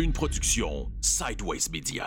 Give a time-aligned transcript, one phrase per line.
[0.00, 2.06] Une production Sideways Media.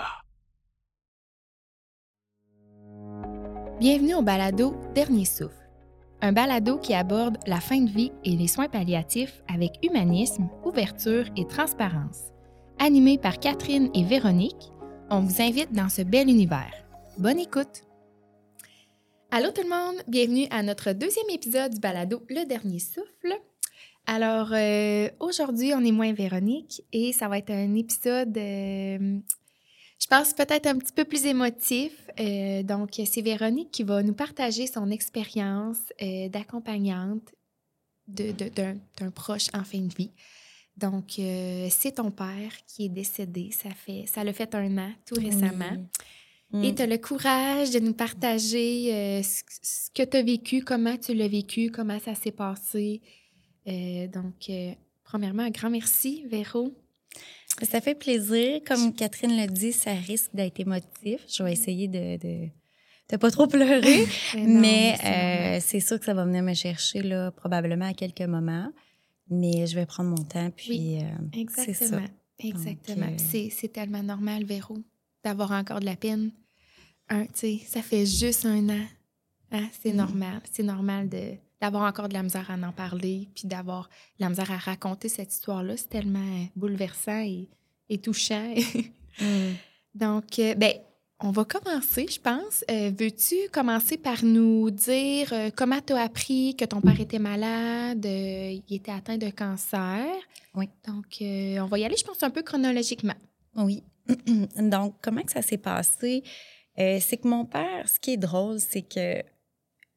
[3.79, 5.69] Bienvenue au balado Dernier souffle.
[6.19, 11.25] Un balado qui aborde la fin de vie et les soins palliatifs avec humanisme, ouverture
[11.37, 12.31] et transparence.
[12.79, 14.71] Animé par Catherine et Véronique,
[15.11, 16.73] on vous invite dans ce bel univers.
[17.19, 17.83] Bonne écoute!
[19.29, 23.39] Allô tout le monde, bienvenue à notre deuxième épisode du balado Le Dernier Souffle.
[24.05, 29.17] Alors, euh, aujourd'hui, on est moins Véronique et ça va être un épisode, euh,
[29.99, 32.09] je pense, peut-être un petit peu plus émotif.
[32.19, 35.79] Euh, donc, c'est Véronique qui va nous partager son expérience
[36.29, 37.31] d'accompagnante
[38.07, 40.11] d'un proche en fin de vie.
[40.75, 41.13] Donc,
[41.69, 43.51] c'est ton père qui est décédé.
[43.51, 45.77] Ça fait, ça l'a fait un an tout récemment.
[46.55, 46.75] Et mm.
[46.75, 51.29] tu as le courage de nous partager ce, que tu as vécu, comment tu l'as
[51.29, 53.01] vécu, comment ça s'est passé.
[53.67, 56.73] Euh, donc, euh, premièrement, un grand merci, Véro.
[57.61, 58.61] Ça fait plaisir.
[58.65, 61.21] Comme Catherine l'a dit, ça risque d'être émotif.
[61.27, 66.25] Je vais essayer de, de, pas trop pleurer, mais euh, c'est sûr que ça va
[66.25, 68.71] venir me chercher là, probablement à quelques moments.
[69.29, 72.05] Mais je vais prendre mon temps, puis oui, exactement.
[72.39, 73.15] Exactement.
[73.17, 74.77] C'est tellement normal, Véro,
[75.23, 76.31] d'avoir encore de la peine.
[77.09, 78.85] Un, ça fait juste un an.
[79.51, 79.69] Hein?
[79.81, 79.97] C'est mm.
[79.97, 80.41] normal.
[80.51, 83.83] C'est normal de, d'avoir encore de la misère à en parler, puis d'avoir
[84.19, 85.77] de la misère à raconter cette histoire-là.
[85.77, 87.25] C'est tellement euh, bouleversant
[87.89, 88.53] et, touchant.
[89.19, 89.53] Mm.
[89.93, 90.73] Donc, euh, ben,
[91.19, 92.65] on va commencer, je pense.
[92.71, 98.03] Euh, veux-tu commencer par nous dire comment tu as appris que ton père était malade,
[98.03, 100.03] il était atteint de cancer?
[100.55, 100.67] Oui.
[100.87, 103.13] Donc, on va y aller, je pense, un peu chronologiquement.
[103.55, 103.83] Oui.
[104.57, 106.23] Donc, comment que ça s'est passé?
[106.75, 109.21] c'est que mon père, ce qui est drôle, c'est que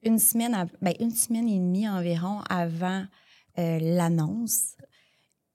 [0.07, 3.05] une semaine, ben, une semaine et demie environ avant
[3.59, 4.77] euh, l'annonce,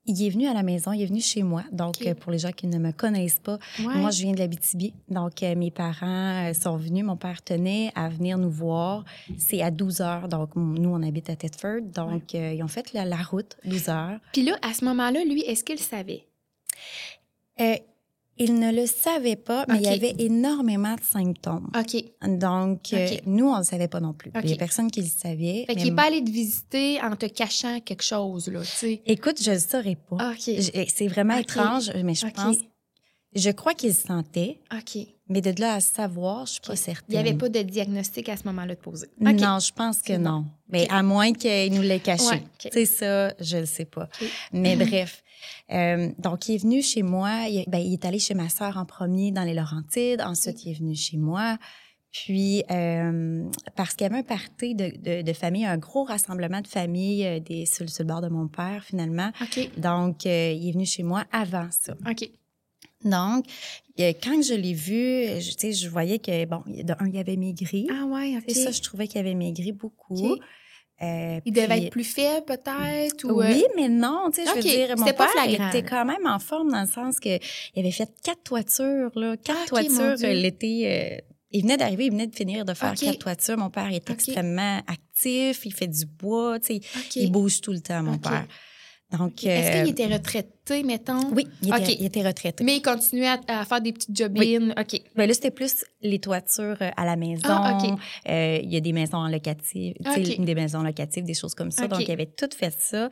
[0.04, 1.62] il est venu à la maison, il est venu chez moi.
[1.70, 4.92] Donc, euh, pour les gens qui ne me connaissent pas, moi, je viens de l'Abitibi.
[5.08, 7.04] Donc, euh, mes parents sont venus.
[7.04, 9.04] Mon père tenait à venir nous voir.
[9.38, 10.28] C'est à 12 heures.
[10.28, 11.82] Donc, nous, on habite à Thetford.
[11.82, 14.18] Donc, ils ont fait la, la, route 12 heures.
[14.32, 16.26] Puis là, à ce moment-là, lui, est-ce qu'il savait?
[18.38, 21.70] Il ne le savait pas, mais il y avait énormément de symptômes.
[21.78, 22.04] OK.
[22.26, 24.32] Donc, euh, nous, on ne le savait pas non plus.
[24.42, 25.64] Il y a personne qui le savait.
[25.66, 29.02] Fait qu'il n'est pas allé te visiter en te cachant quelque chose, là, tu sais.
[29.06, 30.32] Écoute, je ne le saurais pas.
[30.32, 30.86] OK.
[30.88, 32.56] C'est vraiment étrange, mais je pense...
[33.34, 34.60] Je crois qu'il sentait.
[34.72, 35.06] OK.
[35.28, 37.04] Mais de là à savoir, je ne suis pas certaine.
[37.08, 39.06] Il n'y avait pas de diagnostic à ce moment-là de poser.
[39.18, 40.44] Non, je pense que non.
[40.68, 42.42] Mais à moins qu'il nous l'ait caché.
[42.70, 44.08] C'est ça, je ne le sais pas.
[44.52, 45.22] Mais bref.
[45.72, 47.30] Euh, donc, il est venu chez moi.
[47.66, 50.20] Ben, il, est allé chez ma sœur en premier dans les Laurentides.
[50.20, 51.58] Ensuite, il est venu chez moi.
[52.12, 56.66] Puis, euh, parce qu'il y avait un party de, de, famille, un gros rassemblement de
[56.66, 59.30] famille euh, des, sur, le bord de mon père, finalement.
[59.78, 60.28] Donc, il
[60.68, 61.94] est venu chez moi avant ça.
[62.08, 62.30] OK.
[63.04, 63.46] Donc,
[63.98, 67.86] quand je l'ai vu, je, je voyais que, bon, d'un, il avait maigri.
[67.90, 68.44] Ah ouais, OK.
[68.48, 70.36] C'est ça, je trouvais qu'il avait maigri beaucoup.
[71.02, 73.72] Euh, il devait être plus faible peut-être ou Oui, euh?
[73.74, 76.82] mais non, tu sais, je veux dire, mon père était quand même en forme dans
[76.82, 77.38] le sens que
[77.74, 80.86] il avait fait quatre toitures là, quatre ah, toitures l'été.
[80.86, 81.16] Euh,
[81.50, 83.58] il venait d'arriver, il venait de finir de faire quatre toitures.
[83.58, 86.80] Mon père est extrêmement actif, il fait du bois, tu sais,
[87.16, 88.46] il bouge tout le temps, mon père.
[89.18, 91.30] Donc, Est-ce qu'il euh, était retraité, mettons?
[91.32, 92.64] Oui, il était, retraité.
[92.64, 94.74] Mais il continuait à, faire des petites jobines.
[94.78, 95.00] OK.
[95.14, 97.42] Ben là, c'était plus les toitures euh, à la maison.
[97.48, 97.78] Ah,
[98.28, 99.94] euh, il y a des maisons locatives,
[100.38, 101.86] des maisons locatives, des choses comme ça.
[101.88, 103.10] Donc, il avait tout fait ça.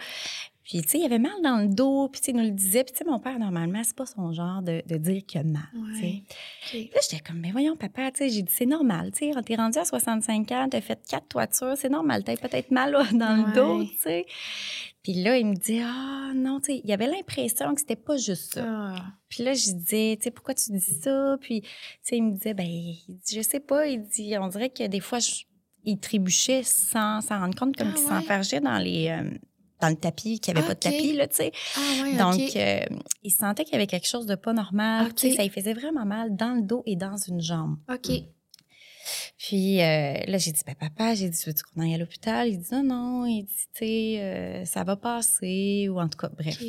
[0.63, 2.51] Puis, tu sais, il avait mal dans le dos, puis, tu sais, il nous le
[2.51, 2.85] disait.
[2.85, 5.63] Puis, tu sais, mon père, normalement, c'est pas son genre de, dire qu'il a mal,
[5.95, 6.89] tu sais.
[6.95, 9.57] Là, j'étais comme, mais voyons, papa, tu sais, j'ai dit, c'est normal, tu sais, t'es
[9.57, 13.55] rendu à 65 ans, t'as fait quatre toitures, c'est normal, t'as peut-être mal dans le
[13.55, 14.27] dos, tu sais.
[15.03, 18.17] Puis là, il me dit Ah non, tu sais, il avait l'impression que c'était pas
[18.17, 18.65] juste ça.
[18.67, 19.07] Ah.
[19.29, 21.37] Puis là, je disais, tu sais, pourquoi tu dis ça?
[21.41, 21.69] Puis, tu
[22.03, 23.87] sais, il me disait, ben, il dit, je sais pas.
[23.87, 25.19] Il dit, on dirait que des fois,
[25.85, 29.09] il trébuchait sans s'en rendre compte, comme ah, qu'il s'enfargeait dans les.
[29.09, 29.31] Euh,
[29.81, 31.53] dans le tapis, qu'il n'y avait pas de tapis, là, tu sais.
[31.77, 32.81] Ah, ouais, Donc, euh,
[33.23, 35.15] il sentait qu'il y avait quelque chose de pas normal.
[35.15, 37.77] Tu sais, ça lui faisait vraiment mal dans le dos et dans une jambe.
[37.93, 38.11] OK.
[39.39, 42.49] Puis euh, là, j'ai dit, ben, papa, j'ai dit, veux-tu qu'on aille à l'hôpital?
[42.49, 43.27] Il dit, non, non.
[43.27, 46.63] Il dit, tu sais, euh, ça va passer, ou en tout cas, bref.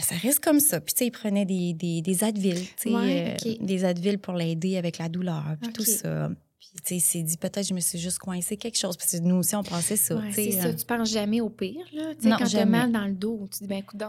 [0.00, 0.80] ça reste comme ça.
[0.80, 4.76] Puis, tu sais, il prenait des, des, des Advil, tu sais, des Advil pour l'aider
[4.76, 6.30] avec la douleur, puis tout ça.
[6.74, 8.96] Puis, tu sais, il s'est dit, peut-être je me suis juste coincé quelque chose.
[8.96, 10.16] Parce que nous aussi, on pensait ça.
[10.16, 10.72] Ouais, c'est ça.
[10.72, 12.14] Tu penses jamais au pire, là.
[12.14, 14.02] Tu sais, quand t'as mal dans le dos, tu dis, ben, écoute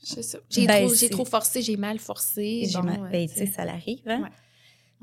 [0.00, 0.38] c'est ça.
[0.48, 2.68] J'ai ben, trop, trop, forcé, j'ai mal forcé.
[2.72, 4.30] Bon, ben, tu sais, ça l'arrive, hein?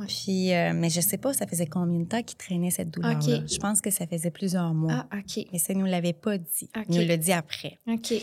[0.08, 3.44] Puis, euh, mais je sais pas, ça faisait combien de temps qu'il traînait cette douleur-là?
[3.48, 5.08] Je pense que ça faisait plusieurs mois.
[5.10, 5.46] Ah, OK.
[5.54, 6.70] Mais ça ne nous l'avait pas dit.
[6.90, 7.80] Il nous l'a dit après.
[7.88, 8.14] OK.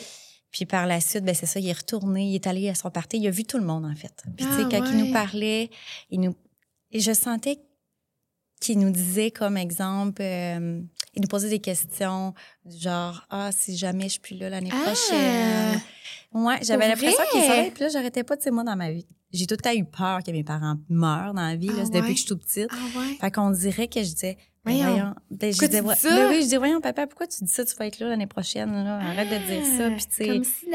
[0.50, 2.91] Puis par la suite, ben c'est ça, il est retourné, il est allé à son
[2.91, 4.23] party, il a vu tout le monde en fait.
[4.37, 5.70] Puis tu sais, Ah, quand il nous parlait,
[6.11, 6.35] il nous,
[6.91, 7.59] et je sentais
[8.62, 10.81] qu'il nous disait comme exemple, euh,
[11.14, 12.32] il nous posait des questions
[12.64, 14.82] du genre ah si jamais je suis plus là l'année Ah!
[14.85, 15.81] prochaine.
[16.32, 17.70] Ouais, j'avais l'impression qu'il savait.
[17.70, 19.06] Puis là, j'arrêtais pas de dire moi dans ma vie.
[19.32, 21.84] J'ai tout le temps eu peur que mes parents meurent dans la vie, là, Ah,
[21.84, 22.69] c'est depuis que je suis toute petite.
[22.70, 23.17] Ah ouais?
[23.20, 24.90] Fait qu'on dirait que je disais, ben Voyons.
[24.90, 25.14] voyons.
[25.31, 25.94] Ben, je dis ouais.
[26.05, 27.64] Ben oui, je dis, voyons, papa, pourquoi tu dis ça?
[27.64, 28.99] Tu vas être là l'année prochaine, là.
[28.99, 29.90] Arrête de dire ça.
[29.90, 30.67] Puis, tu sais, Ah, Comme si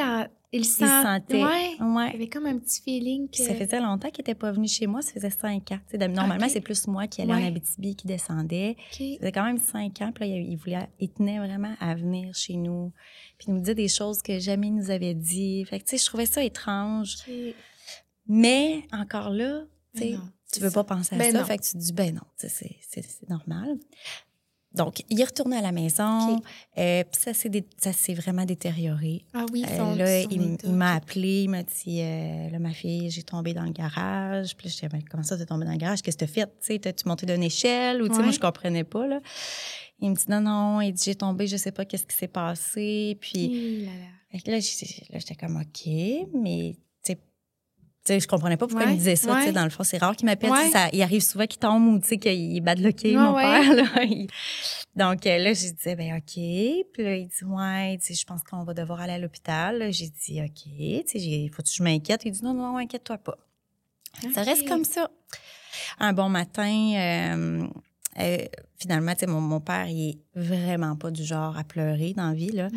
[0.54, 0.86] il, sent...
[0.86, 1.44] il sentait.
[1.44, 1.75] Ouais.
[1.80, 3.38] Il avait comme un petit feeling que...
[3.44, 5.01] Ça faisait longtemps qu'il était pas venu chez moi.
[5.01, 5.80] Ça faisait cinq ans.
[6.10, 7.44] Normalement, c'est plus moi qui allais Ouais.
[7.44, 8.71] en Abitibi, qui descendait.
[8.77, 8.98] OK.
[8.98, 10.12] Ça faisait quand même cinq ans.
[10.13, 12.92] Puis là, il, voulait, il tenait vraiment à venir chez nous.
[13.38, 15.63] Puis il nous disait des choses que jamais il nous avait dit.
[15.65, 17.18] Fait que, tu sais, je trouvais ça étrange.
[18.27, 19.63] Mais encore là,
[19.95, 20.83] Mais non, tu veux ça.
[20.83, 21.39] pas penser à Ben ça.
[21.39, 21.45] non.
[21.45, 23.77] Fait que tu te dis, ben non, c'est- normal.
[24.74, 26.35] Donc, il est retourné à la maison.
[26.38, 26.44] OK.
[26.77, 29.25] euh, puis ça s'est dé- ça s'est vraiment détérioré.
[29.33, 32.74] Ah oui, Euh, son, là, son il, m'a appelé, il m'a dit euh, là, ma
[32.74, 34.56] fille, j'ai tombé dans le garage.
[34.56, 36.01] Puis là, je disais, Ben, comment ça, t'es tombé dans le garage?
[36.03, 36.45] Qu'est-ce que t'as fait?
[36.59, 38.01] Tu sais, t'as-tu monté d'une échelle?
[38.03, 38.25] Ou, tu sais, Ouais.
[38.25, 39.19] moi, je comprenais pas, là.
[40.00, 42.27] Il me dit, non, non, il dit, j'ai tombé, je sais pas qu'est-ce qui s'est
[42.27, 43.18] passé.
[43.19, 43.97] Puis, là là.
[44.31, 46.75] fait que là, là, j'étais comme, OK, mais,
[48.07, 49.33] sais, je comprenais pas pourquoi il me disait ça.
[49.36, 49.51] ouais.
[49.51, 50.51] Dans le fond, c'est rare qu'il m'appelle.
[50.51, 50.69] Ouais.
[50.71, 53.33] ça- Il arrive souvent qu'il tombe ou, tu sais, qu'il est bad lucké, Ouais, mon
[53.36, 53.83] père, là.
[54.04, 54.27] Il-
[54.95, 56.33] Donc, euh, là, j'ai dit, ben, OK.
[56.94, 59.92] Puis là, il dit, ouais, il je pense qu'on va devoir aller à l'hôpital.
[59.92, 60.63] J'ai dit, OK.
[60.65, 62.21] Tu sais, j'ai- faut que je m'inquiète.
[62.25, 63.38] Il dit, non, non, inquiète-toi pas.
[64.33, 65.10] Ça reste comme ça.
[66.00, 67.68] Un bon matin, euh,
[68.19, 68.38] euh,
[68.80, 72.30] finalement, tu sais, mon, mon père, il est vraiment pas du genre à pleurer dans
[72.30, 72.69] la vie, là.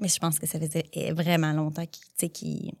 [0.00, 2.72] Mais je pense que ça faisait eh, vraiment longtemps qu'il, tu sais, qu'il,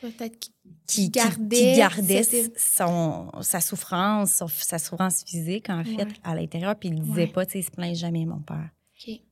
[0.00, 0.52] peut-être qu'il...
[0.86, 2.24] qu'il, Gardait
[2.56, 6.12] son, sa souffrance, son- sa souffrance physique, en fait, Ouais.
[6.24, 6.76] à l'intérieur.
[6.78, 7.26] Puis il disait Ouais.
[7.26, 8.70] pas, tu sais, il se plaint jamais, mon père.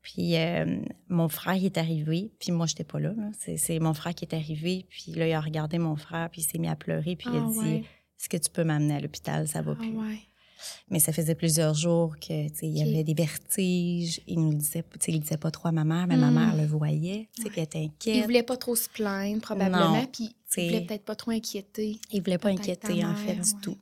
[0.02, 3.14] Puis euh, mon frère, il est arrivé, puis moi, j'étais pas là.
[3.16, 3.30] là.
[3.56, 6.44] C'est, mon frère qui est arrivé, puis là, il a regardé mon frère, puis il
[6.44, 7.78] s'est mis à pleurer, puis il Ah a dit ouais.
[8.20, 9.48] Est-ce que tu peux m'amener à l'hôpital?
[9.48, 9.92] Ça va Ah plus.
[10.90, 14.20] Mais ça faisait plusieurs jours que, tu sais, il y avait des vertiges.
[14.26, 16.16] Il nous le disait, tu sais, il le disait pas trop à ma mère, mais
[16.16, 16.34] ma Hmm.
[16.34, 18.24] mère le voyait, tu sais, puis elle était Il inquiète.
[18.24, 21.98] voulait pas trop se plaindre, probablement, puis il voulait peut-être pas trop inquiéter.
[22.12, 23.76] Il voulait pas inquiéter, en fait, du tout.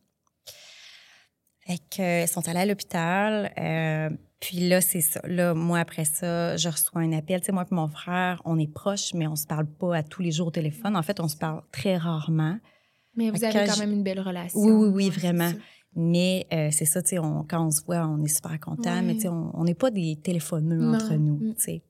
[1.66, 3.52] Fait que, ils sont allés à l'hôpital.
[3.58, 5.20] euh, puis là, c'est ça.
[5.24, 7.40] Là, moi, après ça, je reçois un appel.
[7.40, 10.02] Tu sais, moi et mon frère, on est proches, mais on se parle pas à
[10.02, 10.96] tous les jours au téléphone.
[10.96, 12.58] En fait, on se parle très rarement.
[13.14, 14.58] Mais vous Fait avez quand même une belle relation.
[14.58, 15.52] Oui, oui, oui, vraiment.
[15.94, 18.90] Mais euh, c'est ça, tu sais, on- quand on se voit, on est super contents,
[18.94, 19.02] Ouais.
[19.02, 20.94] mais tu sais, on n'est pas des téléphoneux Non.
[20.94, 21.54] entre nous, Mm.
[21.54, 21.82] tu sais.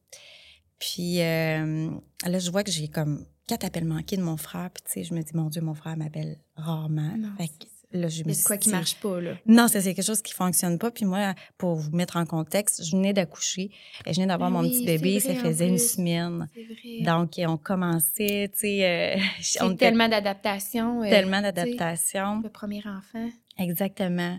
[0.78, 1.90] Puis euh,
[2.26, 5.04] là, je vois que j'ai comme quatre appels manqués de mon frère, puis tu sais,
[5.04, 7.16] je me dis, mon Dieu, mon frère m'appelle rarement.
[7.16, 7.71] Non, fait c'est que ça.
[7.92, 9.32] Là, je me suis quoi qui marche pas, là.
[9.46, 10.90] Non, c'est quelque chose qui fonctionne pas.
[10.90, 13.70] Puis moi, pour vous mettre en contexte, je venais d'accoucher.
[14.06, 16.48] Je venais d'avoir Ben mon petit bébé, vrai, ça faisait une semaine.
[16.54, 17.04] C'est vrai.
[17.04, 19.20] Donc, on commençait, tu sais, euh,
[19.60, 21.02] on tellement d'adaptation.
[21.02, 22.40] euh, tellement d'adaptation.
[22.42, 23.28] Le premier enfant.
[23.58, 24.38] Exactement.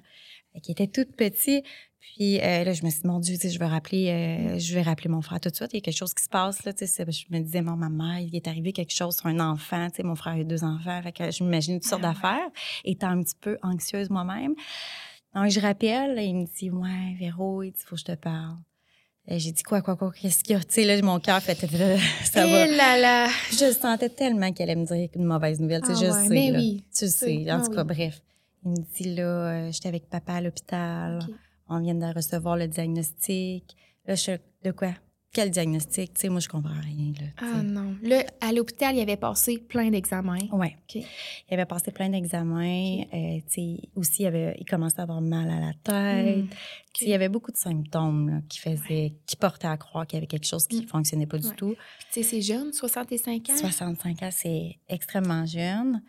[0.62, 1.64] Qu'il était tout petit.
[2.16, 4.60] Puis euh, là, je me suis dit, mon Dieu, tu sais, je vais rappeler, euh,
[4.60, 5.70] je vais rappeler mon frère tout de suite.
[5.74, 7.06] Il y a quelque chose qui se passe, là, tu sais.
[7.10, 10.04] Je me disais, mon maman, il est arrivé quelque chose sur un enfant, tu sais,
[10.04, 11.02] mon frère a deux enfants.
[11.02, 12.14] Fait que je m'imaginais toutes sortes Ah ouais.
[12.14, 12.50] d'affaires,
[12.86, 14.54] étant un petit peu anxieuse moi-même.
[15.34, 18.58] Donc, je rappelle, il me dit, ouais, Véro, il dit, faut que je te parle.
[19.28, 20.60] Et J'ai dit, quoi, quoi, quoi, qu'est-ce qu'il y a?
[20.60, 21.56] Tu sais, là, mon cœur fait,
[22.26, 22.68] ça va.
[22.68, 23.30] Eh là là!
[23.52, 25.82] Je sentais tellement qu'elle allait me dire une mauvaise nouvelle.
[25.82, 26.30] Tu sais, Ah je sais.
[26.30, 26.60] mais là.
[26.60, 26.84] oui.
[26.94, 27.52] Tu sais.
[27.52, 27.96] En ah tout cas, oui.
[27.96, 28.22] bref.
[28.66, 31.20] Il me dit, là, euh, j'étais avec papa à l'hôpital.
[31.70, 33.76] On vient de recevoir le diagnostic.
[34.06, 34.32] Là, je suis
[34.64, 34.94] de quoi?
[35.32, 36.14] Quel diagnostic?
[36.14, 37.28] Tu sais, moi, je comprends rien, là.
[37.38, 37.96] Ah non.
[38.04, 40.38] Là, à l'hôpital, il avait passé plein d'examens.
[40.52, 40.76] Ouais.
[40.88, 40.96] OK.
[41.50, 43.00] Il avait passé plein d'examens.
[43.02, 43.08] Ok.
[43.16, 46.46] euh, tu sais, aussi, il, avait, il commençait à avoir mal à la tête.
[46.94, 50.06] Tu sais, Il y avait beaucoup de symptômes là, qui faisaient, qui portaient à croire
[50.06, 50.88] qu'il y avait quelque chose qui Mm.
[50.88, 51.56] fonctionnait pas du Ouais.
[51.56, 51.74] tout.
[52.12, 53.58] Tu sais, c'est jeune, 65 ans?
[53.58, 56.04] 65 ans, c'est extrêmement jeune.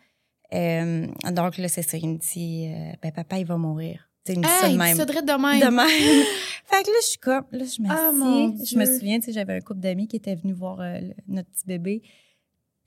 [0.53, 1.97] Euh, donc là, c'est ça.
[1.97, 4.04] Il me dit, euh, ben, papa, il va mourir.
[4.27, 4.95] Il me dit Ah, ça de même.
[4.97, 5.59] ça de même.
[5.59, 6.25] De même.
[6.65, 8.65] fait que là, je suis comme, là, je Ah, m'assieds.
[8.65, 11.13] je me souviens, tu sais, j'avais un couple d'amis qui étaient venus voir euh, le-
[11.27, 12.01] notre petit bébé.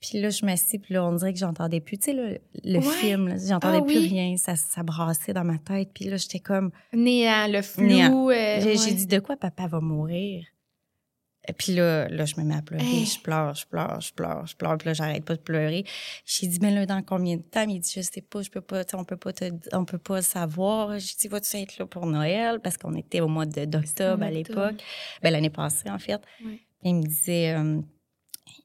[0.01, 2.77] Puis là, je m'assieds, puis là, on dirait que j'entendais plus, tu sais, le, le
[2.79, 2.93] Ouais.
[3.01, 4.07] film, j'entendais Ah plus oui.
[4.07, 4.37] rien.
[4.37, 5.89] Ça, ça brassait dans ma tête.
[5.93, 7.83] Puis là, j'étais comme, Néant, le flou.
[8.29, 8.77] Euh, j'ai ouais.
[8.77, 10.45] j'ai dit, de quoi papa va mourir?
[11.57, 12.83] Puis là, là, je me mets à pleurer.
[12.83, 13.05] Hey.
[13.05, 14.77] Je pleure, je pleure, je pleure, je pleure.
[14.77, 15.85] Puis là, j'arrête pas de pleurer.
[16.25, 17.65] J'ai dit, mais là, dans combien de temps?
[17.67, 20.21] Il dit, je sais pas, je peux pas, on peut pas te, on peut pas
[20.21, 20.97] savoir.
[20.99, 22.59] J'ai dit, vas-tu être là pour Noël?
[22.59, 24.75] Parce qu'on était au mois d'octobre à l'époque.
[25.21, 26.21] Ben, l'année passée, en fait.
[26.83, 27.81] Il me disait, euh,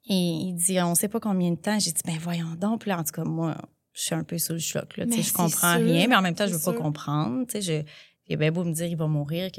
[0.09, 1.79] et il dit, on sait pas combien de temps.
[1.79, 2.83] J'ai dit, ben, voyons donc.
[2.83, 3.57] Puis là, en tout cas, moi,
[3.93, 5.07] je suis un peu sous le choc, là.
[5.07, 7.47] Tu sais, je comprends sûr, rien, mais en même temps, je veux pas comprendre.
[7.47, 7.89] Tu sais, je,
[8.27, 9.51] il a bien beau me dire, il va mourir.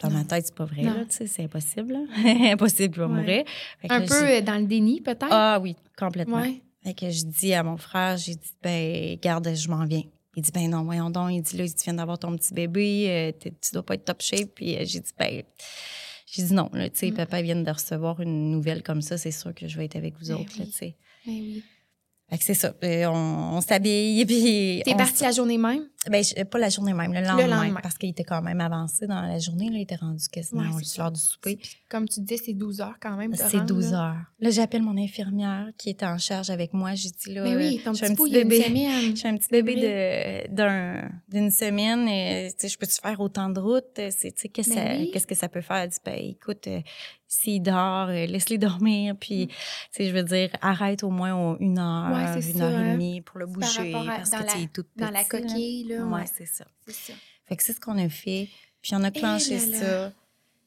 [0.00, 1.96] Dans ma tête, c'est pas vrai, là, tu sais, c'est impossible.
[2.24, 3.44] impossible, je vais mourir.
[3.88, 5.28] Un peu euh, dans le déni, peut-être?
[5.30, 6.42] Ah oui, complètement.
[6.82, 10.02] Fait que je dis à mon frère, j'ai dit, ben, garde, je m'en viens.
[10.36, 11.30] Il dit, ben non, voyons donc.
[11.32, 14.22] Il dit, là, tu viens d'avoir ton petit bébé, euh, tu dois pas être top
[14.22, 14.54] shape.
[14.54, 15.42] Puis euh, j'ai dit, ben,
[16.26, 17.14] j'ai dit non, tu sais, mm.
[17.14, 20.14] papa vient de recevoir une nouvelle comme ça, c'est sûr que je vais être avec
[20.18, 20.96] vous ben autres, tu sais.
[21.26, 21.64] Ben oui.
[22.30, 22.72] Fait que c'est ça.
[22.84, 24.82] Euh, on, on s'habille, puis...
[24.84, 25.86] T'es partie la journée même?
[26.08, 27.78] Ben, pas la journée même, le lendemain.
[27.82, 29.68] Parce qu'il était quand même avancé dans la journée.
[29.68, 31.58] Là, il était rendu quasiment ouais, l'heure du souper.
[31.90, 33.34] Comme tu disais, c'est 12 heures quand même.
[33.34, 34.16] C'est 12 heures.
[34.38, 36.94] Là, j'appelle mon infirmière qui était en charge avec moi.
[36.94, 39.14] J'ai dit, là, Mais ben oui, ton petit, un petit bébé.
[39.14, 40.48] J'ai un petit bébé
[41.28, 42.08] d'une semaine.
[42.08, 43.94] Et, je peux-tu faire autant de routes?
[43.94, 45.76] Qu'est-ce que, ben qu'est-ce que ça peut faire?
[45.76, 46.80] Elle dit, ben, écoute, euh,
[47.30, 49.14] s'il dort, euh, laisse-les dormir.
[49.18, 49.48] Puis, mm.
[49.48, 49.54] tu
[49.92, 52.92] sais, je veux dire, arrête au moins une heure, une heure et hein.
[52.94, 53.92] demie pour le bouger.
[53.92, 56.04] parce que, tu es toute Dans la coquille, là.
[56.04, 56.64] Ouais, c'est ça.
[56.88, 57.12] ça.
[57.46, 58.48] Fait que c'est ce qu'on a fait.
[58.82, 60.12] Puis on a eh clenché ça.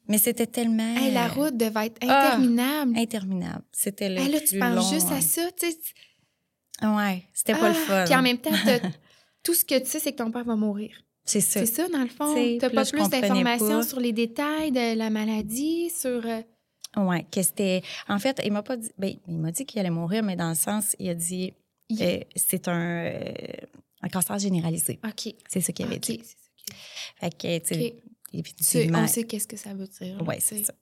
[0.08, 0.94] Mais c'était tellement.
[1.12, 2.32] la route devait être ah!
[2.32, 2.98] interminable.
[2.98, 3.64] interminable.
[3.72, 4.16] C'était le.
[4.16, 5.78] là, tu penses juste à ça, tu sais.
[6.82, 7.86] Ouais, c'était pas le ah!
[7.86, 8.04] fun.
[8.06, 8.50] Puis en même temps,
[9.42, 10.96] tout ce que tu sais, c'est que ton père va mourir.
[11.26, 11.60] C'est ça.
[11.60, 12.34] C'est ça, dans le fond.
[12.34, 16.24] Tu n'as pas plus d'informations sur les détails de la maladie, sur.
[16.24, 16.40] Euh,
[16.96, 17.82] Oui, que c'était.
[18.08, 18.90] En fait, il m'a pas dit.
[18.98, 21.52] Ben, il m'a dit qu'il allait mourir, mais dans le sens, il a dit.
[22.00, 23.04] Euh, c'est un.
[23.06, 23.32] Euh,
[24.04, 25.00] un cancer généralisé.
[25.04, 25.34] OK.
[25.48, 26.20] C'est ça qu'il avait dit.
[27.16, 27.96] Fait que, tu sais,
[28.32, 29.00] effectivement.
[29.00, 30.22] On sait qu'est-ce que ça veut dire.
[30.26, 30.74] Oui, c'est ça.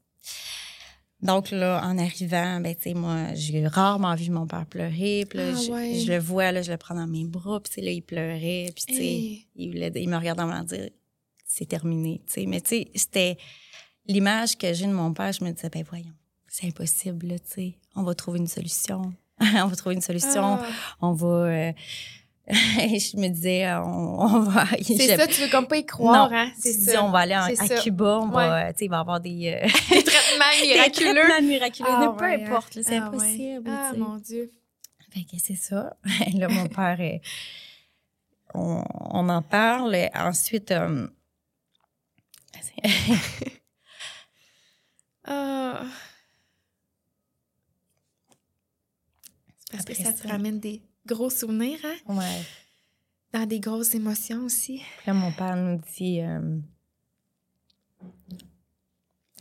[1.21, 5.25] Donc, là, en arrivant, ben, tu sais, moi, j'ai rarement vu mon père pleurer.
[5.29, 7.61] Puis là, ah, je, le vois, là, je le prends dans mes bras.
[7.61, 8.73] Puis, là, il pleurait.
[8.75, 10.91] Puis, tu sais, il, il, me regardait en me dire,
[11.47, 12.47] c'est terminé, tu sais.
[12.47, 13.37] Mais, tu sais, c'était
[14.07, 15.33] l'image que j'ai de mon père.
[15.33, 16.13] Je me disais, ben, voyons,
[16.49, 17.75] c'est impossible, tu sais.
[17.95, 19.13] On va trouver une solution.
[19.41, 20.59] on va trouver une solution.
[20.61, 20.67] Ah.
[21.01, 21.27] On va...
[21.29, 21.73] Euh,
[22.49, 24.67] je me disais, on, va.
[24.83, 26.51] C'est ça, tu veux comme pas y croire, hein?
[26.59, 27.05] C'est ça.
[27.05, 27.49] on va aller à
[27.81, 31.15] Cuba, on va, tu sais, il va avoir des, euh, des traitements miraculeux.
[31.15, 31.89] des traitements miraculeux.
[31.89, 33.71] Ah, peu importe, c'est ah, impossible.
[33.71, 34.51] Ah, mon Dieu.
[35.11, 35.97] Fait que c'est ça.
[36.35, 36.99] là, mon père,
[38.55, 39.97] on, on, en parle.
[40.15, 41.07] Ensuite, euh...
[45.25, 45.85] Ah.
[49.71, 51.97] Parce que ça te ramène des gros souvenirs, hein?
[52.15, 52.43] Ouais.
[53.33, 54.83] Dans des grosses émotions aussi.
[55.07, 56.21] Là, mon père nous dit.
[56.21, 56.59] Euh...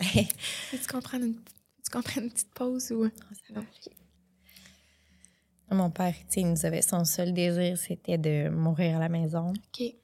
[0.00, 3.10] tu, comprends une, tu comprends une petite pause ou.
[5.70, 9.52] Mon père, tu sais, nous avait son seul désir, c'était de mourir à la maison.
[9.52, 9.94] OK.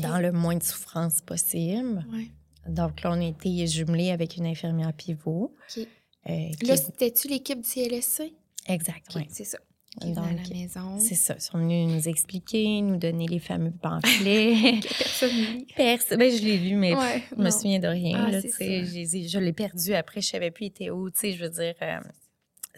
[0.00, 2.04] Dans le moins de souffrance possible.
[2.12, 2.28] Ouais.
[2.68, 5.54] Donc là, on était jumelés avec une infirmière pivot.
[6.28, 8.32] Euh, là, c'était-tu l'équipe du CLSC?
[8.66, 9.26] Exact, oui.
[9.30, 9.58] C'est ça.
[10.00, 10.98] Donc, à la maison.
[10.98, 11.34] C'est ça.
[11.38, 14.80] Ils sont venus nous expliquer, nous donner les fameux pamphlets.
[14.98, 15.66] Personne lit.
[15.74, 16.18] Personne.
[16.18, 16.92] Ben, je l'ai lu, mais
[17.30, 18.26] je me souviens de rien.
[18.26, 21.08] Ah, là, je l'ai perdu après, je savais plus il était où.
[21.08, 22.00] Je veux dire, euh,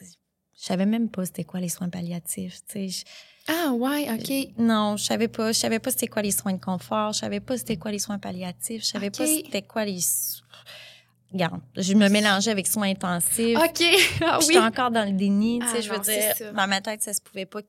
[0.00, 2.60] je savais même pas c'était quoi les soins palliatifs.
[2.72, 3.02] Je,
[3.48, 4.58] ah ouais, OK.
[4.58, 5.52] Non, je savais pas.
[5.52, 7.12] Je savais pas c'était quoi les soins de confort.
[7.12, 8.82] Je savais pas c'était quoi les soins palliatifs.
[8.82, 10.00] Je savais pas c'était quoi les
[11.32, 13.58] Regarde, je me mélangeais avec soins intensifs.
[13.58, 13.84] OK.
[14.22, 14.46] Ah, oui.
[14.46, 15.60] J'étais encore dans le déni.
[15.60, 17.60] tu sais, ah je veux dire, dans ma tête, ça se pouvait pas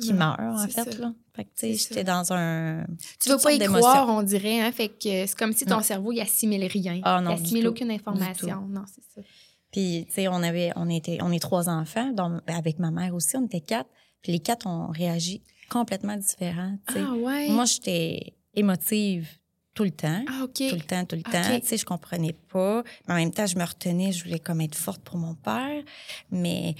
[0.00, 0.98] qu'il meure, en fait.
[0.98, 1.12] Là.
[1.34, 2.84] Fait que, tu sais, j'étais dans un.
[3.20, 4.60] Tu veux pas y croire, on dirait.
[4.60, 4.72] Hein?
[4.72, 7.00] Fait que c'est comme si ton cerveau, il assimile rien.
[7.04, 8.66] Ah, non, il assimile aucune information.
[8.68, 9.26] Non, c'est ça.
[9.72, 13.14] Puis, tu sais, on avait, on était, on est trois enfants, donc, avec ma mère
[13.14, 13.90] aussi, on était quatre.
[14.22, 16.76] Puis les quatre ont réagi complètement différents.
[16.88, 17.48] Ah, ouais?
[17.50, 19.28] Moi, j'étais émotive
[19.74, 20.24] tout le temps.
[20.28, 20.54] Ah, OK.
[20.68, 21.42] Tout le temps, tout le temps.
[21.60, 22.82] Tu sais, je comprenais pas.
[23.06, 25.82] Mais en même temps, je me retenais, je voulais comme être forte pour mon père.
[26.30, 26.74] Mais,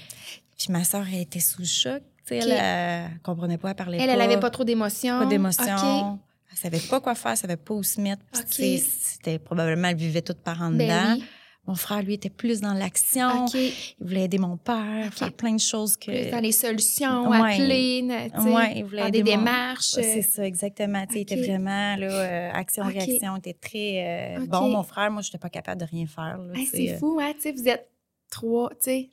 [0.57, 2.03] puis ma soeur, elle était sous choc.
[2.25, 4.13] Tu sais, elle, elle, comprenait pas, elle parlait elle, pas.
[4.13, 5.19] Elle, elle avait pas trop d'émotions.
[5.19, 6.19] Pas d'émotions.
[6.51, 8.23] Elle savait pas quoi faire, elle savait pas où se mettre.
[8.47, 11.15] C'était probablement, elle vivait toute par en ben dedans.
[11.15, 11.23] Oui.
[11.69, 13.45] Mon frère, lui, était plus dans l'action.
[13.53, 16.09] Il voulait aider mon père, faire plein de choses que...
[16.09, 17.37] Plus dans les solutions, ouais.
[17.37, 18.07] appeler,
[18.51, 19.89] ouais, il voulait aider des démarches.
[19.89, 21.05] C'est ça, exactement.
[21.11, 24.69] Il était vraiment, là, euh, action-réaction, était très euh, bon.
[24.69, 26.39] Mon frère, moi, je n'étais pas capable de rien faire.
[26.71, 26.97] c'est euh.
[26.97, 27.33] fou, hein?
[27.37, 27.87] sais, vous êtes
[28.31, 29.09] trois, tu sais,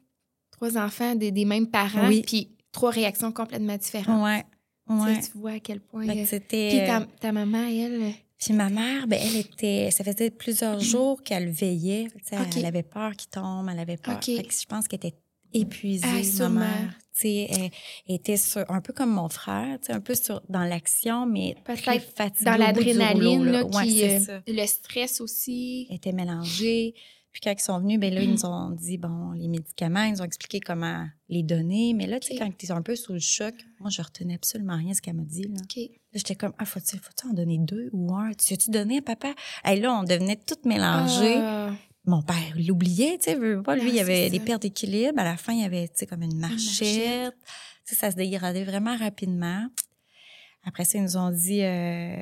[0.50, 4.25] trois enfants des, des mêmes parents, puis trois réactions complètement différentes.
[4.25, 4.44] Ouais.
[4.88, 5.20] Ouais.
[5.20, 6.06] Tu vois à quel point...
[6.25, 6.68] C'était...
[6.70, 8.14] Puis ta, ta maman, elle...
[8.38, 12.08] Puis ma mère, ben elle était, ça faisait plusieurs jours qu'elle veillait.
[12.30, 14.20] Elle avait peur qu'il tombe, elle avait peur.
[14.22, 15.16] je pense qu'elle était
[15.54, 16.06] épuisée,
[16.40, 16.94] ah, ma mère.
[17.24, 17.70] elle,
[18.08, 22.44] était sur, un peu comme mon frère, un peu sur, dans l'action, mais très fatiguée.
[22.44, 25.86] Dans l'adrénaline, ouais, euh, le stress aussi.
[25.88, 26.94] Elle était mélangée.
[27.36, 30.12] Puis quand ils sont venus, ben là, ils nous ont dit, bon, les médicaments, ils
[30.12, 31.92] nous ont expliqué comment les donner.
[31.92, 34.36] Mais là, tu sais, quand ils sont un peu sous le choc, moi, je retenais
[34.36, 35.42] absolument rien ce qu'elle m'a dit.
[35.42, 35.60] Là,
[36.14, 38.32] j'étais comme, ah, faut-tu faut en donner deux ou un?
[38.32, 39.34] Tu as-tu donné à papa?
[39.70, 41.36] Et là, on devenait toutes mélangées.
[41.36, 41.74] Ah.
[42.06, 43.76] Mon père l'oubliait, tu sais, pas.
[43.76, 45.18] Lui, il y avait des pertes d'équilibre.
[45.18, 47.36] À la fin, il y avait, tu sais, comme une marchette.
[47.84, 49.68] ça se dégradait vraiment rapidement.
[50.66, 52.16] Après ça, ils nous ont dit euh,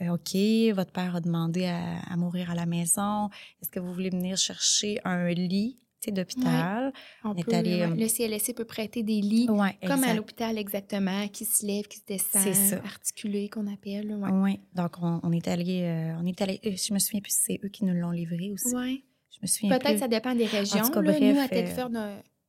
[0.00, 3.28] euh, OK, votre père a demandé à, mourir à la maison.
[3.60, 6.92] Est-ce que vous voulez venir chercher un lit d'hôpital?
[7.22, 11.66] On, est allé, Le CLSC peut prêter des lits, comme à l'hôpital exactement, qui se
[11.66, 14.18] lèvent, qui se descendent, articulés qu'on appelle.
[14.32, 17.60] Oui, donc on, est allé, euh, on est allé, je me souviens plus si c'est
[17.62, 18.74] eux qui nous l'ont livré aussi.
[18.74, 19.04] Oui.
[19.30, 20.82] Je me souviens Peut-être ça dépend des régions.
[20.94, 21.90] nous, à Tedford,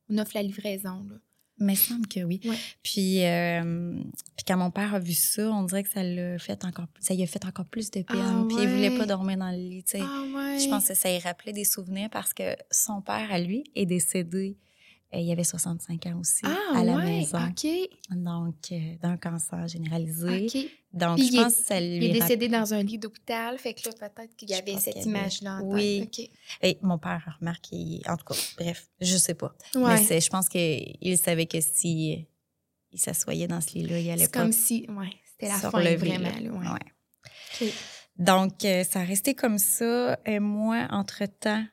[0.08, 1.04] on offre la livraison.
[1.08, 1.16] Là.
[1.58, 2.40] Mais il semble que oui.
[2.82, 3.94] Puis, euh,
[4.36, 7.14] puis quand mon père a vu ça, on dirait que ça l'a fait encore ça
[7.14, 8.16] lui a fait encore plus de peine.
[8.18, 9.84] Ah puis il voulait pas dormir dans le lit.
[9.94, 9.98] Ah
[10.58, 13.86] Je pense que ça lui rappelait des souvenirs parce que son père, à lui, est
[13.86, 14.56] décédé
[15.20, 17.38] il y avait 65 ans aussi ah, à la ouais, maison.
[17.38, 17.66] OK.
[18.10, 20.46] Donc, euh, d'un cancer généralisé.
[20.46, 20.70] OK.
[20.92, 21.96] Donc, je pense que ça lui.
[21.96, 23.58] Il est décédé dans un lit d'hôpital.
[23.58, 26.02] Fait que là, peut-être qu'il y avait cette image-là en Oui.
[26.06, 26.28] OK.
[26.62, 28.00] Et mon père a remarqué.
[28.08, 29.54] En tout cas, bref, je sais pas.
[29.74, 30.00] Ouais.
[30.08, 32.26] Mais je pense qu'il savait que si
[32.92, 34.32] il s'assoyait dans ce lit-là, il allait pas.
[34.32, 34.86] C'est comme si.
[34.88, 36.62] Ouais, c'était la fin vraiment.
[36.62, 37.72] Là, ouais.
[38.16, 40.18] Donc, euh, ça a resté comme ça.
[40.24, 41.64] Et moi, entre-temps,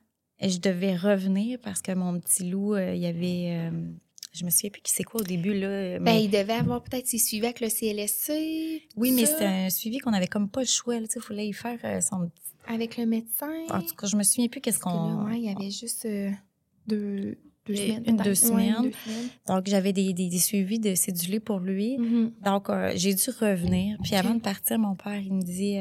[0.49, 3.57] je devais revenir parce que mon petit loup, euh, il y avait.
[3.57, 3.71] Euh,
[4.33, 5.53] je me souviens plus qui c'est quoi au début.
[5.53, 6.11] Là, ben, mais...
[6.11, 8.87] Ben, il devait avoir peut-être ses suivis avec le CLSC.
[8.95, 10.95] Oui, mais c'est un suivi qu'on avait comme pas le choix.
[10.95, 12.31] Il fallait y faire euh, son.
[12.67, 13.51] Avec le médecin.
[13.69, 15.29] En tout cas, je me souviens plus qu'est-ce qu'on.
[15.31, 16.07] Il y avait juste
[16.87, 17.37] deux.
[17.67, 18.91] Deux semaines, une, deux semaines.
[19.47, 21.99] Donc, j'avais des, des, suivis de cédulés pour lui.
[21.99, 22.31] Mm-hmm.
[22.43, 23.99] Donc, j'ai dû revenir.
[24.01, 25.77] Puis, avant de partir, mon père, il me dit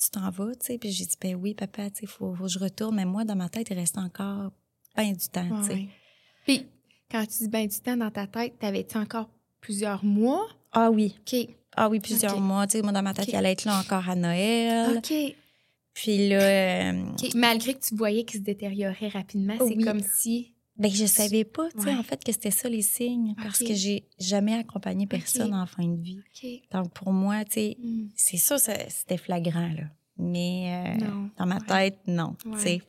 [0.00, 0.78] tu t'en vas, tu sais.
[0.78, 2.96] Puis j'ai dit, ben oui, papa, tu sais, faut, faut que je retourne.
[2.96, 4.52] Mais moi, dans ma tête, il reste encore
[4.96, 5.88] bien du temps, tu sais.
[6.44, 6.66] Puis,
[7.10, 9.28] quand tu dis bien du temps dans ta tête, t'avais-tu encore
[9.60, 10.46] plusieurs mois?
[10.72, 11.16] Ah oui.
[11.20, 11.48] OK.
[11.76, 12.66] Ah oui, plusieurs mois.
[12.66, 14.98] Tu sais, moi, dans ma tête, il allait être là encore à Noël.
[14.98, 15.12] OK.
[15.94, 16.92] Puis là...
[16.92, 20.54] Euh, Malgré que tu voyais qu'il se détériorait rapidement, c'est comme si...
[20.78, 23.74] Ben, je savais pas, tu sais, en fait, que c'était ça les signes, parce que
[23.74, 26.20] j'ai jamais accompagné personne en fin de vie.
[26.70, 28.08] Donc, pour moi, tu sais, hmm.
[28.14, 29.84] c'est ça, c'était flagrant, là.
[30.18, 31.06] Mais euh,
[31.38, 32.82] dans ma tête, non, tu sais.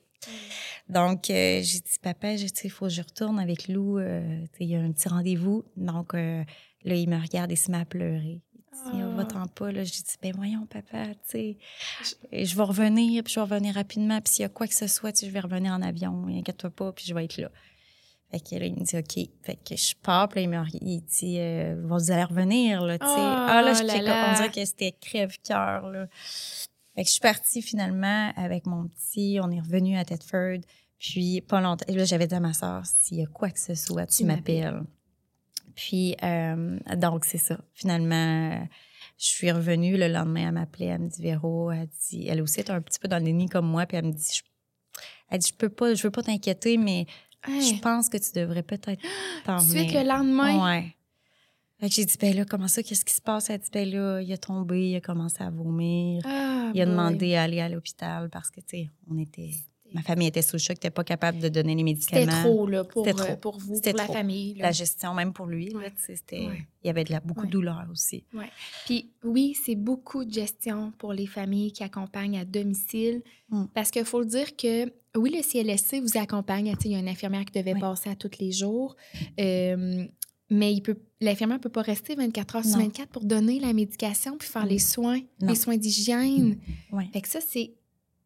[0.88, 4.00] Donc, euh, j'ai dit, papa, il faut que je retourne avec Lou.
[4.00, 5.64] Euh, il y a un petit rendez-vous.
[5.78, 6.46] Donc, là,
[6.84, 8.42] il me regarde et se met à pleurer.
[8.86, 9.72] Il dit, oh, va-t'en pas.
[9.72, 11.58] Là, j'ai dit, ben voyons, papa, tu sais,
[12.32, 14.20] je vais revenir, puis je vais revenir rapidement.
[14.22, 16.28] Puis s'il y a quoi que ce soit, je vais revenir en avion.
[16.28, 17.52] Inquiète-toi pas, puis je vais être là.
[18.32, 19.30] Fait que là, il me dit OK.
[19.42, 23.12] Fait que je pars, puis là, il, dit euh, Vous allez revenir, là, tu sais.
[23.16, 26.08] ah là, oh je on dirait que c'était crève-cœur, là.
[26.96, 29.40] Fait que je suis partie finalement avec mon petit.
[29.42, 30.60] On est revenu à Tedford.
[31.00, 31.86] Puis, pas longtemps.
[31.88, 34.82] Là, j'avais dit à ma soeur S'il y a quoi que ce soit, tu, m'appelles.
[35.76, 37.58] Puis, euh, donc, c'est ça.
[37.74, 38.68] Finalement,
[39.18, 39.96] je suis revenue.
[39.98, 40.88] Le lendemain, elle m'appelait.
[40.88, 43.48] Elle me dit Véro, elle dit Elle aussi est un petit peu dans le déni
[43.48, 43.86] comme moi.
[43.86, 44.42] Puis, elle me dit
[45.30, 47.06] Elle dit Je peux pas, je veux pas t'inquiéter, mais
[47.48, 49.02] je pense que tu devrais peut-être
[49.46, 49.90] t'en venir.
[49.90, 50.64] Suite le lendemain?
[50.64, 50.96] Ouais.
[51.82, 53.50] j'ai dit, ben là, comment ça, qu'est-ce qui se passe?
[53.50, 56.22] Elle dit, ben là, il a tombé, il a commencé à vomir.
[56.26, 59.52] Ah, il a demandé à aller à l'hôpital parce que, tu sais, on était.
[59.94, 62.32] Ma famille était sous le choc, n'était pas capable de donner les médicaments.
[62.32, 63.22] C'était trop, là, pour, trop.
[63.22, 64.56] Euh, pour vous, pour la famille.
[64.56, 66.48] La gestion, même pour lui, c'était...
[66.84, 68.24] Il y avait de la, beaucoup de douleur aussi.
[68.34, 68.50] Ouais.
[68.86, 73.22] Puis oui, c'est beaucoup de gestion pour les familles qui accompagnent à domicile.
[73.50, 73.66] Mm.
[73.74, 76.74] Parce qu'il faut le dire que oui, le CLSC vous accompagne.
[76.86, 78.96] Il y a une infirmière qui devait passer à tous les jours.
[79.40, 80.06] Euh,
[80.50, 83.74] mais il peut, l'infirmière ne peut pas rester 24 heures sur 24 pour donner la
[83.74, 86.58] médication puis faire les soins, les soins d'hygiène.
[86.92, 87.08] Ouais.
[87.14, 87.74] Fait que ça, c'est.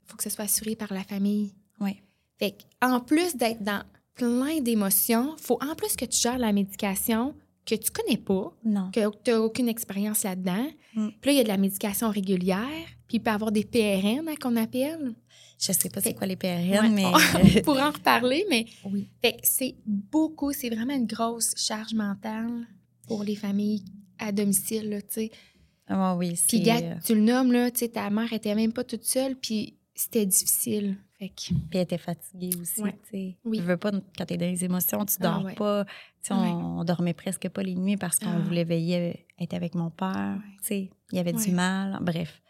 [0.05, 1.53] Il faut que ce soit assuré par la famille.
[1.79, 1.97] Oui.
[2.39, 3.83] Fait en plus d'être dans
[4.15, 7.35] plein d'émotions, faut en plus que tu gères la médication
[7.65, 8.91] que tu connais pas, non.
[8.91, 10.67] que tu n'as aucune expérience là-dedans.
[10.95, 11.09] Mm.
[11.21, 12.67] Puis là, il y a de la médication régulière,
[13.07, 15.13] puis il peut y avoir des PRN hein, qu'on appelle.
[15.59, 17.05] Je sais pas c'est quoi les PRN, mais...
[17.59, 19.07] On pourra en reparler, mais oui.
[19.43, 22.67] c'est beaucoup, c'est vraiment une grosse charge mentale
[23.07, 23.85] pour les familles
[24.19, 25.31] à domicile, tu sais.
[25.87, 28.85] Ah oui, Puis, euh, tu le nommes, là, tu sais, ta mère était même pas
[28.85, 30.97] toute seule, puis c'était difficile.
[31.17, 31.53] Fait que...
[31.53, 33.37] Puis elle était fatiguée aussi, tu sais.
[33.45, 33.59] Oui.
[33.59, 35.85] veux pas, quand t'es dans les émotions, tu dors ah pas.
[35.85, 38.39] Tu sais, on, dormait presque pas les nuits parce qu'on ah.
[38.39, 40.89] voulait veiller, être avec mon père, tu sais.
[41.11, 42.41] Il y avait du mal, bref.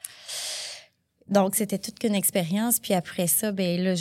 [1.30, 2.80] Donc, c'était toute qu'une expérience.
[2.80, 3.94] Puis après ça, ben là,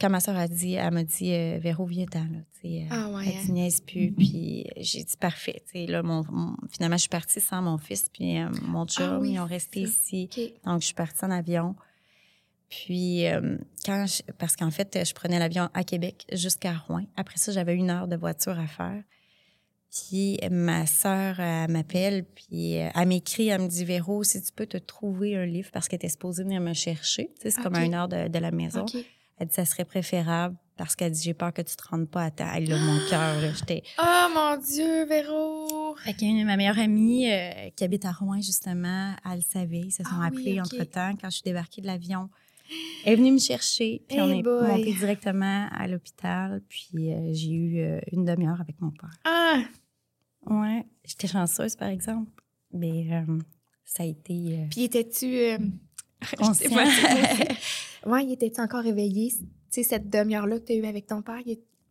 [0.00, 2.38] quand ma soeur a dit, elle m'a dit, euh, Véro, viens-t'en, là.
[2.62, 3.34] sais, ah ouais.
[3.44, 4.12] Elle niaise plus.
[4.12, 5.62] Puis j'ai dit, parfait.
[5.74, 6.24] là, mon,
[6.70, 9.24] finalement, je suis partie sans mon fils puis euh, mon ah chum.
[9.24, 10.28] ils ont resté ici.
[10.64, 11.74] Donc, je suis partie en avion.
[12.68, 14.06] Puis, euh, quand
[14.38, 17.04] parce qu'en fait, je prenais l'avion à Québec jusqu'à Rouen.
[17.16, 19.02] Après ça, j'avais une heure de voiture à faire.
[19.94, 21.36] Puis ma sœur
[21.68, 25.46] m'appelle, puis euh, elle m'écrit, elle me dit Véro, si tu peux te trouver un
[25.46, 27.30] livre parce qu'elle était supposée venir me chercher.
[27.36, 28.86] Tu sais, c'est comme à une heure de, la maison.
[29.38, 32.24] Elle dit ça serait préférable parce qu'elle dit j'ai peur que tu te rendes pas
[32.24, 32.56] à ta.
[32.56, 33.84] Elle, mon cœur, j'étais.
[34.00, 35.94] Oh mon Dieu, Véro!
[35.96, 39.82] Fait que ma meilleure amie euh, qui habite à Rouen, justement, elle le savait.
[39.86, 42.28] Ils se sont ah appelés entre-temps quand je suis débarquée de l'avion.
[43.04, 47.52] Elle est venue me chercher, puis on est monté directement à l'hôpital, puis euh, j'ai
[47.52, 49.18] eu une demi-heure avec mon père.
[49.24, 49.62] Ah!
[50.46, 52.30] Ouais, j'étais chanceuse, par exemple.
[52.72, 53.38] Mais euh,
[53.84, 54.58] ça a été.
[54.58, 55.26] Euh, Puis étais-tu.
[55.26, 55.58] Euh,
[58.06, 59.30] ouais, était-tu encore réveillé?
[59.30, 61.40] Tu sais, cette demi-heure-là que tu as eue avec ton père?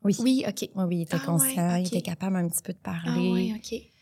[0.03, 0.15] Oui.
[0.19, 0.69] Oui, OK.
[0.75, 3.01] Oui, oui, il était ah conscient, il était capable un petit peu de parler.
[3.07, 3.92] Ah, oui, OK.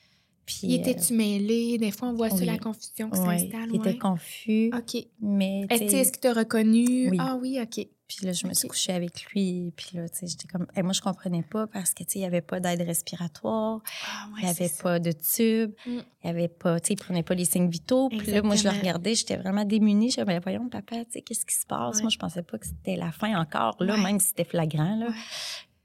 [0.45, 1.77] Puis, était-tu mêlé?
[1.77, 3.69] Des fois, on voit sur la confusion qui s'installe.
[3.73, 4.71] Il était confus.
[4.73, 5.05] OK.
[5.21, 5.65] Mais.
[5.69, 7.09] Est-ce qu'il t'a reconnu?
[7.09, 7.17] Oui.
[7.19, 7.87] Ah oui, OK.
[8.07, 9.71] Puis là, je me suis couchée avec lui.
[9.77, 10.67] Puis là, tu sais, j'étais comme.
[10.75, 13.81] Et moi, je comprenais pas parce que, tu sais, il n'y avait pas d'aide respiratoire.
[14.05, 15.71] Ah, il n'y avait pas de tube.
[15.85, 15.89] Mm.
[15.89, 16.81] Il n'y avait pas.
[16.81, 18.09] Tu sais, il prenait pas les signes vitaux.
[18.09, 19.15] Puis là, moi, je le regardais.
[19.15, 20.11] J'étais vraiment démunie.
[20.11, 22.01] Je me disais, voyons, papa, tu sais, qu'est-ce qui se passe?
[22.01, 25.07] Moi, je pensais pas que c'était la fin encore, là, même si c'était flagrant, là.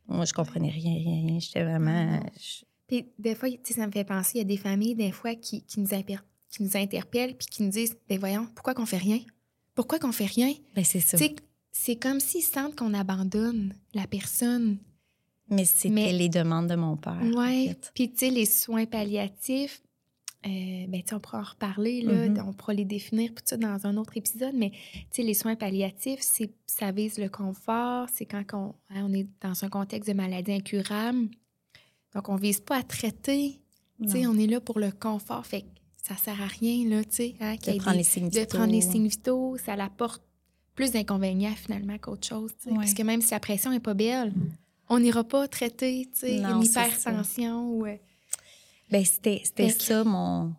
[0.09, 1.39] Moi, je comprenais rien, rien, rien.
[1.39, 2.21] J'étais vraiment.
[2.87, 5.13] Puis des fois, tu sais, ça me fait penser, il y a des familles, des
[5.13, 8.87] fois, qui, qui, nous, qui nous interpellent puis qui nous disent, ben voyons, pourquoi qu'on
[8.87, 9.21] fait rien?
[9.75, 10.53] Pourquoi qu'on fait rien?
[10.75, 11.19] Ben c'est ça
[11.79, 14.79] c'est comme s'ils sentent qu'on abandonne la personne.
[15.51, 17.21] Mais c'était les demandes de mon père.
[17.23, 17.75] Oui.
[17.95, 19.83] Puis, tu sais, les soins palliatifs,
[20.45, 22.43] euh, ben, on pourra en reparler, là, mm-hmm.
[22.49, 24.73] on pourra les définir, tout ça, dans un autre épisode, mais,
[25.17, 26.21] les soins palliatifs,
[26.67, 30.53] ça vise le confort, c'est quand on, hein, on, est dans un contexte de maladie
[30.53, 31.29] incurable.
[32.17, 33.61] Donc, on vise pas à traiter,
[34.03, 35.67] tu sais, on est là pour le confort, fait que
[36.03, 38.81] ça sert à rien, là, tu sais, hein, de, prendre les signes de prendre les
[38.81, 40.23] signes vitaux, ça l'apporte
[40.75, 42.53] plus d'inconvénients finalement qu'autre chose.
[42.75, 44.33] Parce que même si la pression n'est pas belle,
[44.89, 47.71] on n'ira pas traiter une hypertension.
[47.71, 47.97] Ou, euh,
[48.91, 50.55] ben, c'était ça mon,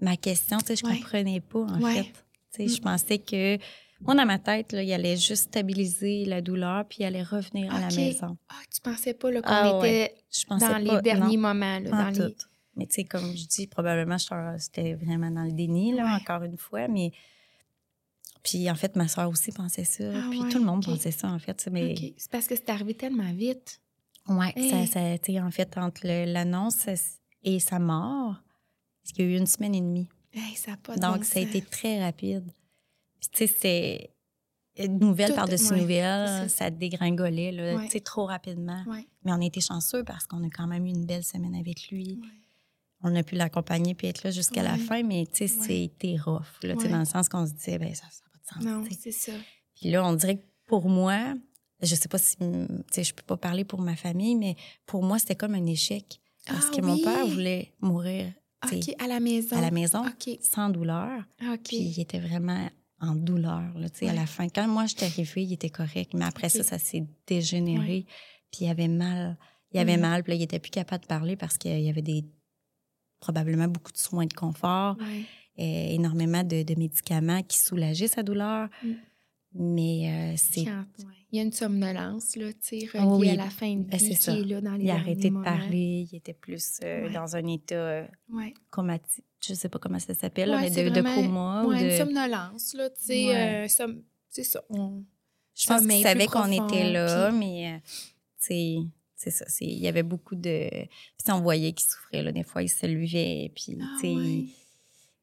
[0.00, 0.58] ma question.
[0.66, 2.12] Je ne comprenais pas, en fait.
[2.58, 2.80] Je mm.
[2.80, 3.58] pensais que,
[4.00, 7.74] moi, dans ma tête, là, il allait juste stabiliser la douleur puis il allait revenir
[7.74, 8.36] à la maison.
[8.48, 10.14] Ah, tu pensais pas qu'on ah, était
[10.48, 11.78] dans les derniers moments.
[11.80, 12.36] Là, dans les...
[12.76, 14.18] Mais tu sais, comme je dis, probablement,
[14.58, 16.88] c'était vraiment dans le déni, là, encore une fois.
[16.88, 17.12] Mais
[18.42, 20.04] puis en fait, ma soeur aussi pensait ça.
[20.14, 21.68] Ah puis tout le monde pensait ça, en fait.
[21.72, 21.94] Mais...
[22.18, 23.80] C'est parce que c'est arrivé tellement vite.
[24.28, 26.86] Oui, ça, ça a été en fait entre l'annonce
[27.42, 28.34] et sa mort,
[29.04, 30.08] il y a eu une semaine et demie.
[30.56, 32.50] ça pas Donc, ça a été très rapide.
[33.32, 34.10] Puis tu sais,
[34.76, 36.70] c'est nouvelle par-dessus nouvelle, ça.
[36.70, 38.84] dégringolait là, trop rapidement.
[39.24, 41.88] Mais on a été chanceux parce qu'on a quand même eu une belle semaine avec
[41.90, 42.20] lui
[43.02, 46.62] on a pu l'accompagner puis être là jusqu'à la fin, mais tu sais, c'était rough,
[46.62, 48.06] là, dans le sens qu'on se disait, ben ça,
[48.60, 49.32] non, c'est ça.
[49.74, 51.34] Puis là, on dirait que pour moi,
[51.82, 52.44] je sais pas si, tu
[52.90, 56.20] sais, je peux pas parler pour ma famille, mais pour moi, c'était comme un échec.
[56.46, 58.32] Parce ah que mon père voulait mourir.
[58.64, 59.56] OK, à la maison.
[59.56, 60.04] À la maison,
[60.40, 61.24] sans douleur.
[61.64, 62.68] Puis il était vraiment
[63.00, 64.48] en douleur, là, tu sais, à la fin.
[64.48, 68.06] Quand moi, j'étais arrivée, il était correct, mais après ça, ça s'est dégénéré.
[68.50, 69.36] Puis il avait mal.
[69.72, 70.00] Il avait mm.
[70.00, 72.24] mal, puis là, il était plus capable de parler parce qu'il y avait des
[73.20, 74.96] probablement beaucoup de soins de confort.
[75.58, 78.68] Euh, énormément de, médicaments qui soulageaient sa douleur.
[78.82, 78.92] Mm.
[79.58, 80.64] Mais euh, c'est.
[81.32, 83.98] Il y a une somnolence, là, tu sais, ah reliée à la fin de ben,
[83.98, 87.10] vie qui est là dans les Il a arrêté de parler, il était plus euh,
[87.12, 88.06] dans un état
[88.70, 89.24] comatique.
[89.44, 91.64] Je ne sais pas comment ça s'appelle, mais de, de, coma.
[91.64, 91.80] ou de...
[91.80, 93.66] une somnolence, là, tu sais.
[94.28, 94.62] c'est ça.
[94.70, 97.82] Je pense qu'il savait qu'on était là, mais,
[98.40, 98.78] tu
[99.16, 99.46] c'est ça.
[99.60, 100.68] Il y avait beaucoup de.
[100.68, 102.32] Puis on voyait qu'il souffrait, là.
[102.32, 104.46] Des fois, il se levait, puis, ah tu sais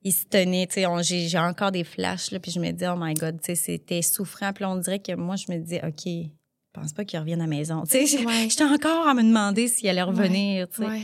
[0.03, 2.95] il se tenait, tu sais, j'ai encore des flashs, là, puis je me dis, oh
[2.97, 4.51] my God, tu sais, c'était souffrant.
[4.53, 6.29] Puis on dirait que moi, je me disais, OK, je
[6.73, 7.83] pense pas qu'il revienne à la maison.
[7.83, 8.17] Tu sais,
[8.49, 11.01] j'étais encore à me demander s'il allait revenir, tu sais.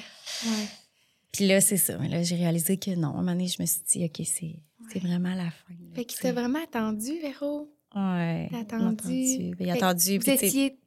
[1.31, 1.97] Puis là, c'est ça.
[1.97, 3.09] Là, j'ai réalisé que non.
[3.09, 5.73] À un moment donné, je me suis dit, OK, c'est vraiment la fin.
[5.93, 7.69] fait qu'il t'a vraiment attendu, Véro?
[7.95, 8.47] Oui.
[8.51, 9.53] T'as attendu.
[9.59, 10.17] Il a attendu.
[10.17, 10.77] Vous étiez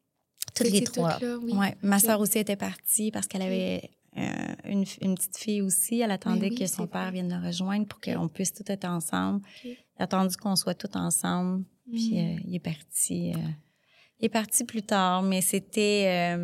[0.55, 1.18] toutes les trois.
[1.42, 1.53] oui.
[1.53, 1.77] ouais.
[1.83, 6.01] Ma soeur aussi était partie parce qu'elle avait euh, une, une, petite fille aussi.
[6.01, 9.40] Elle attendait ben que son père vienne la rejoindre pour qu'on puisse tout être ensemble.
[9.64, 11.64] Elle a attendu qu'on soit tous ensemble.
[11.90, 12.18] Puis hmm.
[12.18, 13.33] euh, il est parti.
[13.35, 13.38] Euh,
[14.20, 16.37] il est parti plus tard, mais c'était.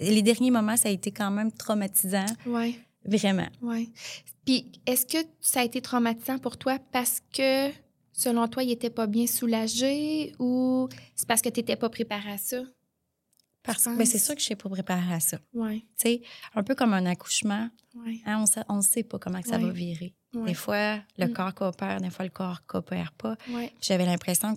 [0.00, 2.26] les derniers moments, ça a été quand même traumatisant.
[2.46, 2.78] Oui.
[3.04, 3.48] Vraiment.
[3.62, 3.92] Oui.
[4.44, 7.70] Puis est-ce que ça a été traumatisant pour toi parce que,
[8.12, 12.32] selon toi, il n'était pas bien soulagé ou c'est parce que tu n'étais pas préparé
[12.32, 12.62] à ça?
[13.64, 15.38] Parce que c'est sûr que je suis pas préparée à ça.
[15.54, 15.78] Ouais.
[15.98, 16.22] Tu sais,
[16.54, 17.68] un peu comme un accouchement.
[17.94, 18.20] Ouais.
[18.26, 20.14] Hein, on ne sait pas comment que ça va virer.
[20.34, 21.32] Des fois, le mm.
[21.32, 23.36] corps coopère, des fois, le corps coopère pas.
[23.80, 24.56] J'avais l'impression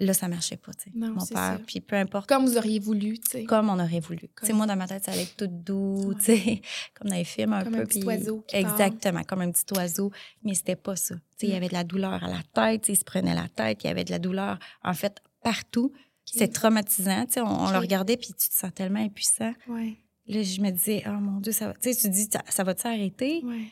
[0.00, 0.90] là, ça marchait pas, tu sais.
[0.94, 2.28] Mon père, puis peu importe.
[2.28, 3.44] Comme vous auriez voulu, tu sais.
[3.44, 4.20] Comme on aurait voulu.
[4.20, 6.62] Tu sais, moi, dans ma tête, ça allait être tout doux, tu sais,
[6.94, 7.70] comme dans les films un peu.
[7.70, 8.44] Comme un petit oiseau.
[8.52, 10.10] Exactement, comme un petit oiseau.
[10.42, 11.14] Mais c'était pas ça.
[11.14, 13.48] Tu sais, il y avait de la douleur à la tête, il se prenait la
[13.48, 15.92] tête, il y avait de la douleur, en fait, partout.
[16.34, 19.52] C'est traumatisant, tu sais, on, le regardait, puis tu te sens tellement impuissant.
[19.68, 19.96] Ouais.
[20.26, 21.74] Là, je me disais, oh mon Dieu, ça va.
[21.74, 23.42] Tu sais, tu dis, ça, va s'arrêter?
[23.44, 23.66] Ouais.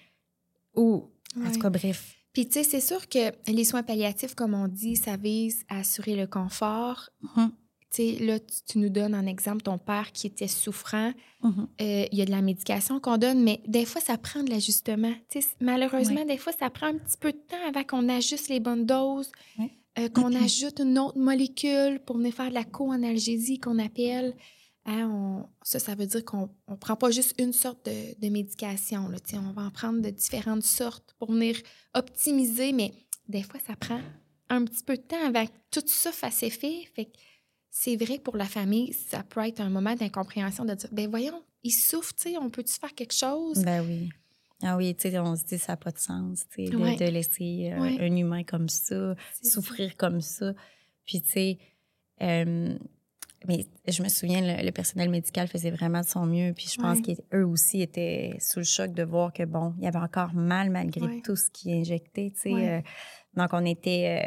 [0.74, 2.14] Ou, en tout cas, bref.
[2.32, 5.78] Puis, tu sais, c'est sûr que les soins palliatifs, comme on dit, ça vise à
[5.78, 7.08] assurer le confort.
[7.22, 7.48] Mm-hmm.
[7.48, 7.56] Tu
[7.90, 11.12] sais, là, tu, nous donnes un exemple, ton père qui était souffrant.
[11.42, 11.66] Mm-hmm.
[11.80, 14.50] Euh, il y a de la médication qu'on donne, mais des fois, ça prend de
[14.50, 15.14] l'ajustement.
[15.30, 18.48] Tu sais, malheureusement, des fois, ça prend un petit peu de temps avant qu'on ajuste
[18.48, 19.32] les bonnes doses.
[19.98, 24.34] Euh, qu'on ajoute une autre molécule pour venir faire de la co-analgésie qu'on appelle.
[24.84, 29.08] Hein, ça, ça veut dire qu'on ne prend pas juste une sorte de, médication.
[29.08, 31.56] Là, on va en prendre de différentes sortes pour venir
[31.94, 32.92] optimiser, mais
[33.28, 34.00] des fois, ça prend
[34.50, 36.86] un petit peu de temps avant que tout ça fasse effet.
[36.94, 37.10] Fait
[37.70, 41.10] c'est vrai que pour la famille, ça peut être un moment d'incompréhension de dire, ben
[41.10, 43.62] voyons, il souffre, on peut-tu faire quelque chose?
[43.62, 44.10] Ben oui.
[44.62, 47.10] Ah oui, tu sais, on se dit ça n'a pas de sens, tu sais, de,
[47.10, 50.54] laisser euh, un humain comme ça, souffrir comme ça.
[51.04, 51.58] Puis, tu sais,
[52.22, 52.78] euh,
[53.46, 56.52] mais je me souviens, le, personnel médical faisait vraiment de son mieux.
[56.54, 59.86] Puis je pense qu'eux aussi étaient sous le choc de voir que, bon, il y
[59.86, 62.68] avait encore mal malgré tout ce qui est injecté, tu sais.
[62.68, 62.80] Euh,
[63.34, 64.26] donc, on était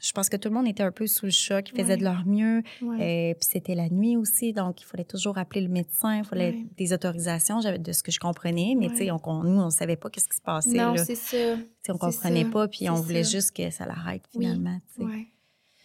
[0.00, 2.04] je pense que tout le monde était un peu sous le choc, ils faisaient de
[2.04, 2.62] leur mieux.
[2.98, 6.24] et euh, puis c'était la nuit aussi, donc il fallait toujours appeler le médecin, il
[6.24, 9.70] fallait des autorisations de ce que je comprenais, mais tu sais, on, nous, on ne
[9.70, 10.70] savait pas qu'est-ce qui se passait.
[10.70, 11.56] Non, c'est ça.
[11.88, 14.80] on ne comprenait pas, puis on voulait juste que ça l'arrête finalement.
[14.98, 15.28] Oui,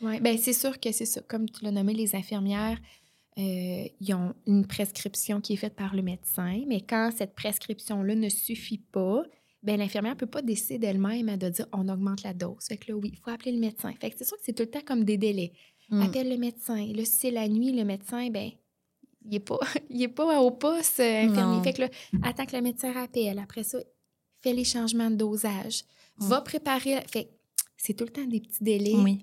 [0.01, 0.19] ouais.
[0.19, 1.21] ben, c'est sûr que c'est ça.
[1.21, 2.77] Comme tu l'as nommé, les infirmières,
[3.39, 8.13] euh, ils ont une prescription qui est faite par le médecin, mais quand cette prescription-là
[8.13, 9.23] ne suffit pas,
[9.63, 12.65] ben l'infirmière ne peut pas décider d'elle-même de dire on augmente la dose.
[12.67, 13.93] Fait que là, oui, il faut appeler le médecin.
[13.99, 15.53] Fait que c'est sûr que c'est tout le temps comme des délais.
[15.89, 16.01] Mm.
[16.01, 16.75] Appelle le médecin.
[16.75, 18.51] Et là, si c'est la nuit, le médecin, ben
[19.25, 21.63] il n'est pas, est pas au poste euh, infirmier.
[21.63, 21.89] Fait que là,
[22.23, 23.39] attends que le médecin rappelle.
[23.39, 23.79] Après ça,
[24.41, 25.83] fais les changements de dosage.
[26.19, 26.27] Mm.
[26.27, 27.01] Va préparer.
[27.07, 27.29] Fait
[27.77, 28.95] c'est tout le temps des petits délais.
[28.95, 29.21] Oui.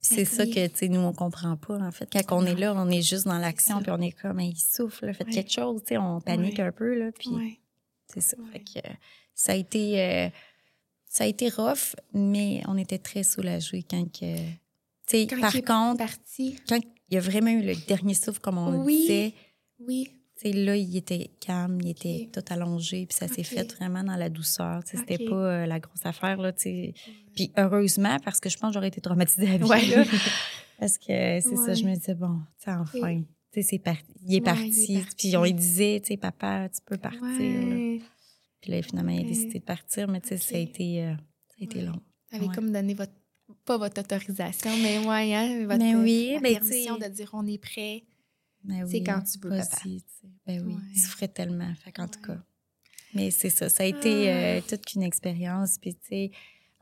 [0.00, 2.06] C'est ça que, tu sais, nous, on comprend pas, en fait.
[2.12, 5.14] Quand on est là, on est juste dans l'action, puis on est comme, il souffle,
[5.14, 7.58] faites quelque chose, tu sais, on panique un peu, là, puis
[8.12, 8.36] c'est ça.
[9.34, 10.28] ça a été euh,
[11.14, 14.36] ça a été rough, mais on était très soulagés quand que.
[15.10, 16.56] Quand par contre, parti.
[16.68, 19.32] quand il y a vraiment eu le dernier souffle, comme on disait.
[19.78, 20.10] Oui.
[20.42, 24.28] là, il était calme, il était tout allongé, puis ça s'est fait vraiment dans la
[24.28, 24.80] douceur.
[24.84, 28.88] C'était pas euh, la grosse affaire, là, Puis heureusement, parce que je pense que j'aurais
[28.88, 29.68] été traumatisée à vie,
[30.80, 32.84] parce que c'est ça, je me disais, bon, enfin
[33.62, 34.04] c'est parti.
[34.26, 35.02] Il est parti.
[35.18, 38.00] Puis on lui disait, tu sais, papa, tu peux partir.
[38.60, 41.14] Puis là, finalement, il a décidé de partir, mais tu sais, ça a été, euh,
[41.48, 42.00] ça a été long.
[42.32, 43.12] Vous comme donné votre,
[43.64, 48.04] pas votre autorisation, mais ouais, hein, votre mais oui, permission de dire on est prêt.
[48.88, 49.76] c'est quand tu peux, papa.
[50.46, 51.72] ben oui, il souffrait tellement.
[51.84, 52.38] Fait en tout cas.
[53.14, 54.62] Mais c'est ça, ça a été euh, ah.
[54.68, 55.78] toute une expérience.
[55.78, 56.30] Puis, tu sais,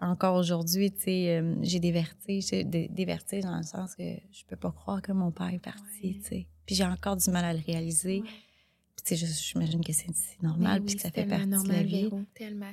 [0.00, 4.02] encore aujourd'hui, tu sais, euh, j'ai des vertiges, des, des, vertiges dans le sens que
[4.02, 6.46] je peux pas croire que mon père est parti, tu sais.
[6.66, 8.22] Puis j'ai encore du mal à le réaliser.
[8.22, 10.06] Puis, tu sais, j'imagine que c'est
[10.42, 12.10] normal, puis que ça fait partie de la vie.
[12.34, 12.72] tellement.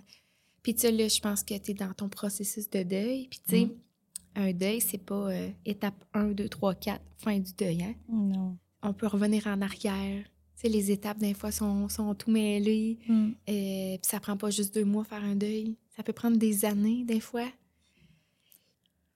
[0.62, 3.28] Puis, tu sais, là, je pense que tu es dans ton processus de deuil.
[3.30, 3.72] Puis, tu sais, mm.
[4.36, 7.96] un deuil, c'est pas euh, étape 1, 2, 3, 4, fin du deuil, hein?
[8.10, 8.58] Non.
[8.82, 10.24] On peut revenir en arrière.
[10.26, 13.00] Tu sais, les étapes, des fois, sont, sont tout mêlées.
[13.08, 13.30] Mm.
[13.50, 15.78] Euh, puis, ça prend pas juste deux mois faire un deuil.
[15.96, 17.50] Ça peut prendre des années, des fois.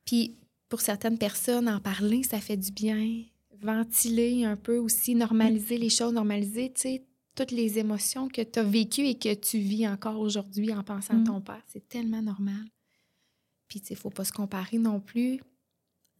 [0.05, 0.37] Puis,
[0.69, 3.25] pour certaines personnes, en parler, ça fait du bien
[3.63, 8.59] ventiler un peu aussi, normaliser les choses, normaliser, tu sais, toutes les émotions que tu
[8.59, 11.23] as vécues et que tu vis encore aujourd'hui en pensant à mm.
[11.23, 11.61] ton père.
[11.67, 12.65] C'est tellement normal.
[13.67, 15.39] Puis, tu sais, il ne faut pas se comparer non plus.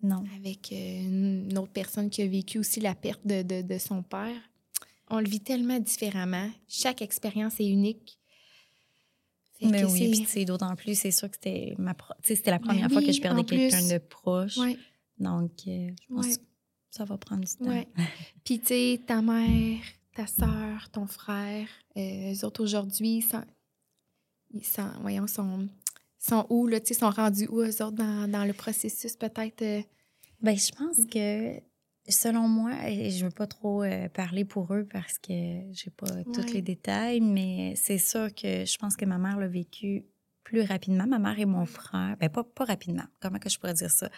[0.01, 0.23] Non.
[0.37, 4.35] Avec euh, une autre personne qui a vécu aussi la perte de, de, son père.
[5.09, 6.49] On le vit tellement différemment.
[6.67, 8.17] Chaque expérience est unique.
[9.61, 13.13] Mais oui, puis d'autant plus, c'est sûr que c'était ma c'était la première fois que
[13.13, 14.57] je perdais quelqu'un de proche.
[15.19, 16.37] Donc, euh, je pense
[16.93, 17.65] ça va prendre du temps.
[17.65, 17.87] Ouais.
[18.45, 19.79] Puis, tu sais, ta mère,
[20.13, 23.43] ta soeur, ton frère, euh, eux autres aujourd'hui, sont,
[24.51, 25.67] ils sont, voyons, sont,
[26.19, 29.63] sont où, là, tu sais, sont rendus où, eux autres, dans, dans le processus, peut-être?
[29.63, 29.81] Euh?
[30.39, 31.59] Bien, je pense que,
[32.07, 35.33] selon moi, et je veux pas trop euh, parler pour eux parce que
[35.71, 39.47] j'ai pas tous les détails, mais c'est sûr que je pense que ma mère l'a
[39.47, 40.05] vécu
[40.43, 41.07] plus rapidement.
[41.07, 44.09] Ma mère et mon frère, ben pas, pas rapidement, comment que je pourrais dire ça?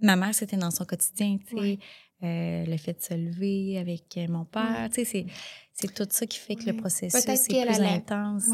[0.00, 1.78] Ma mère, c'était dans son quotidien, tu sais.
[2.22, 4.88] euh, le fait de se lever avec euh, mon père.
[4.92, 5.26] Tu sais,
[5.72, 8.44] c'est tout ça qui fait que le processus est plus intense.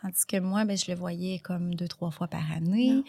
[0.00, 3.02] tandis que moi, ben, je le voyais comme deux, trois fois par année.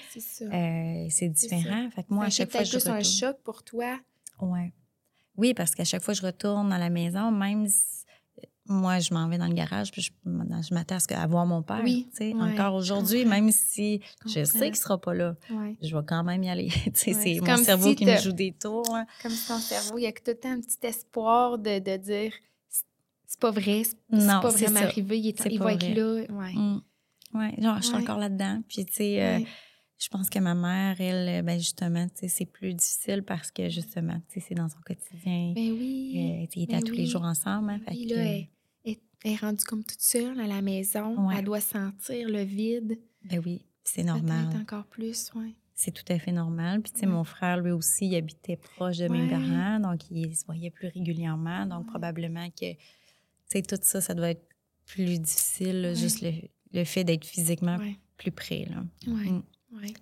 [1.10, 1.89] c'est différent.
[1.89, 3.99] Fait que moi, à chaque fois, je plus un choc pour toi?
[4.41, 4.73] Ouais.
[5.36, 7.65] Oui, parce qu'à chaque fois que je retourne à la maison, même
[8.69, 11.82] moi, je m'en vais dans le garage, puis je, je m'attends à voir mon père.
[11.84, 12.08] Oui,
[12.39, 15.36] encore aujourd'hui, même si je, sais qu'il ne sera pas là,
[15.82, 16.69] je vais quand même y aller.
[16.93, 18.95] c'est mon cerveau qui me joue des tours.
[18.95, 19.05] Hein.
[19.23, 21.97] Comme si ton cerveau, il y a tout le temps un petit espoir de, de
[21.97, 22.32] dire
[23.25, 26.23] c'est pas vrai, c'est pas vraiment arrivé, il, est, il va être là.
[26.29, 26.53] Ouais.
[26.53, 26.82] Mm.
[27.34, 27.55] ouais.
[27.62, 28.62] genre, je suis encore là-dedans.
[28.67, 29.39] Puis, tu sais, euh,
[29.99, 34.55] je pense que ma mère, elle, ben justement, c'est plus difficile parce que justement, c'est
[34.55, 35.53] dans son quotidien.
[35.53, 36.13] Ben oui.
[36.15, 37.69] Euh, ils étaient ben tous les jours ensemble.
[37.69, 38.47] Hein, fait là, elle
[39.23, 41.29] est rendue comme toute seule à la maison.
[41.32, 42.99] Elle doit sentir le vide.
[43.25, 44.47] Ben oui, c'est normal.
[44.55, 45.55] Encore plus, oui.
[45.73, 46.82] C'est tout à fait normal.
[46.82, 50.36] Puis, tu sais, mon frère, lui aussi, il habitait proche de mes parents, donc il
[50.36, 51.65] se voyait plus régulièrement.
[51.65, 52.77] Donc, probablement que, tu
[53.47, 54.45] sais, tout ça, ça doit être
[54.86, 56.21] plus difficile, juste
[56.73, 57.77] le, fait d'être physiquement
[58.17, 58.84] plus près, là.
[59.08, 59.43] Oui, mm.
[59.82, 59.93] oui.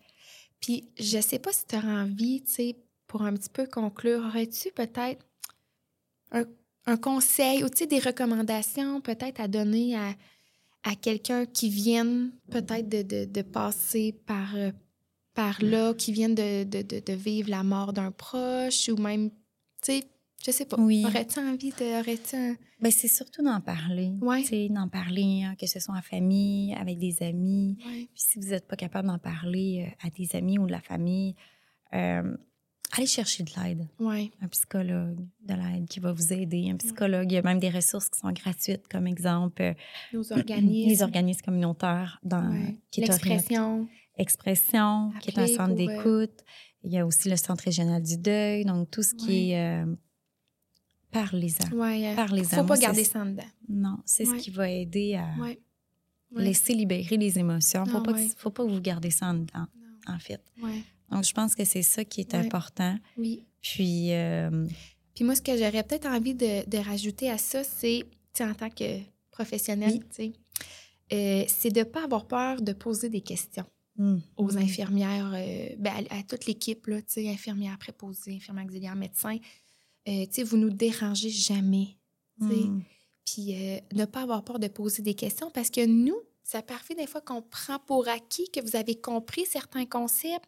[0.60, 2.75] Puis, je sais pas si tu auras envie, tu sais,
[3.06, 5.23] pour un petit peu conclure, aurais-tu peut-être
[6.32, 6.45] un
[6.88, 10.15] un conseil ou des recommandations peut-être à donner à,
[10.84, 14.71] à quelqu'un qui vienne peut-être de, de, passer par, euh,
[15.34, 19.36] par là, qui vienne de, de vivre la mort d'un proche ou même, tu
[19.82, 20.04] sais,
[20.45, 20.78] je sais pas.
[20.80, 21.04] Oui.
[21.06, 22.00] Aurais-tu envie de.
[22.00, 24.13] Aurais-tu ben, c'est surtout d'en parler.
[24.21, 24.69] Oui.
[24.69, 27.76] D'en parler, hein, que ce soit en famille, avec des amis.
[27.80, 30.80] Puis si vous n'êtes pas capable d'en parler euh, à des amis ou de la
[30.80, 31.36] famille,
[31.93, 32.38] euh,
[32.97, 33.88] allez chercher de l'aide.
[33.99, 34.31] Ouais.
[34.41, 36.69] Un psychologue, de l'aide qui va vous aider.
[36.71, 39.73] Un psychologue, il y a même des ressources qui sont gratuites, comme exemple euh,
[40.13, 40.89] Nos organismes.
[40.89, 42.53] les organismes communautaires dans
[42.97, 43.88] l'expression.
[44.17, 46.43] Expression, qui est un centre euh, d'écoute.
[46.83, 49.95] Il y a aussi le Centre régional du deuil, donc tout ce qui est euh,
[51.12, 51.75] parlez-en.
[51.75, 53.43] Ouais, parlez Faut pas garder ça en dedans.
[53.69, 55.27] Non, c'est ce qui va aider à
[56.36, 57.86] laisser libérer les émotions.
[57.86, 59.67] Faut ah, pas, faut pas vous garder ça en dedans,
[60.07, 60.41] en fait.
[61.12, 62.98] Donc, je pense que c'est ça qui est important.
[63.17, 63.43] Oui.
[63.62, 64.13] Puis.
[64.13, 64.67] Euh,
[65.15, 68.04] Puis moi, ce que j'aurais peut-être envie de, de, rajouter à ça, c'est,
[68.39, 69.00] en tant que
[69.32, 70.00] professionnel,
[71.13, 73.65] euh, c'est de ne pas avoir peur de poser des questions
[73.98, 74.17] mmh.
[74.36, 79.38] aux infirmières, euh, ben, à, toute l'équipe, là, infirmières préposées, infirmières auxiliaires, médecins.
[80.06, 81.98] vous nous dérangez jamais.
[82.39, 82.82] Mmh.
[83.26, 83.56] Puis
[83.93, 87.20] ne pas avoir peur de poser des questions parce que nous, ça parfait des fois
[87.20, 90.48] qu'on prend pour acquis que vous avez compris certains concepts,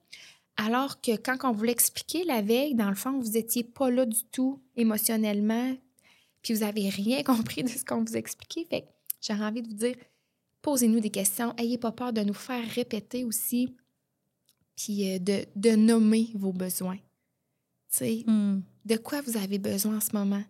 [0.60, 4.06] alors que quand on vous l'expliquait la veille, dans le fond, vous n'étiez pas là
[4.06, 5.74] du tout émotionnellement,
[6.41, 8.67] puis vous n'avez rien compris de ce qu'on vous expliquait.
[8.69, 8.86] Fait
[9.22, 9.95] j'ai envie de vous dire,
[10.62, 13.74] posez-nous des questions, ayez pas peur de nous faire répéter aussi,
[14.76, 16.98] puis euh, de, de nommer vos besoins.
[16.98, 18.62] Tu sais, hmm.
[18.84, 20.43] de quoi vous avez besoin en ce moment?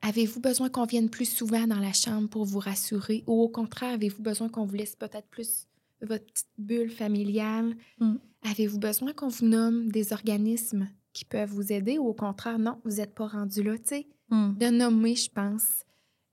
[0.00, 3.22] Avez-vous besoin qu'on vienne plus souvent dans la chambre pour vous rassurer?
[3.26, 5.66] Ou au contraire, avez-vous besoin qu'on vous laisse peut-être plus
[6.06, 7.76] votre petite bulle familiale?
[7.98, 8.16] Hmm.
[8.42, 12.80] Avez-vous besoin qu'on vous nomme des organismes qui peuvent vous aider ou au contraire, non,
[12.84, 14.06] vous n'êtes pas rendu là, tu sais?
[14.28, 14.54] Hmm.
[14.56, 15.84] De nommer, je pense,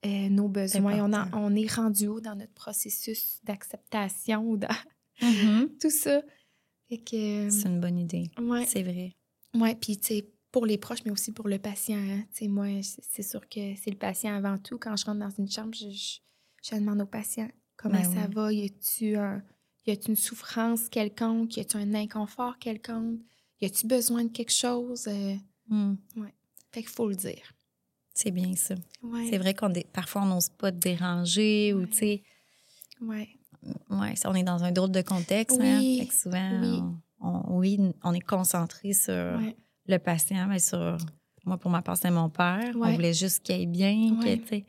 [0.06, 1.04] euh, nos besoins.
[1.04, 5.78] On, on, est rendu haut dans notre processus d'acceptation ou mm-hmm.
[5.82, 6.22] tout ça.
[6.90, 8.32] C'est une bonne idée.
[8.40, 8.66] Ouais.
[8.66, 9.12] C'est vrai.
[9.54, 11.98] Oui, puis tu sais, pour les proches, mais aussi pour le patient.
[11.98, 12.24] Hein.
[12.34, 14.78] Tu sais, moi, c'est sûr que c'est le patient avant tout.
[14.78, 15.90] Quand je rentre dans une chambre, je,
[16.64, 18.52] je, demande au patient comment ben ça va?
[18.54, 19.44] Y a-tu un
[19.88, 21.58] y a-t-il une souffrance quelconque?
[21.58, 23.20] Y a-t-il un inconfort quelconque?
[23.62, 25.08] Y a-t-il besoin de quelque chose?
[25.08, 25.36] Euh,
[25.68, 25.96] hmm.
[26.18, 26.34] ouais.
[26.72, 27.54] Fait qu'il faut le dire.
[28.14, 28.76] C'est bien ça.
[29.30, 32.24] C'est vrai qu'on parfois on n'ose pas te déranger ou tu sais.
[33.02, 33.30] Ouais.
[33.90, 35.60] Ouais, on est dans un drôle de contexte.
[35.60, 35.80] Hein.
[36.00, 36.82] Fait que souvent, oui.
[37.22, 39.40] On, oui, on est concentré sur
[39.86, 40.98] le patient, mais sur
[41.46, 42.72] moi pour ma part c'est mon père.
[42.76, 44.46] On voulait juste qu'il aille bien, que.
[44.46, 44.66] Fait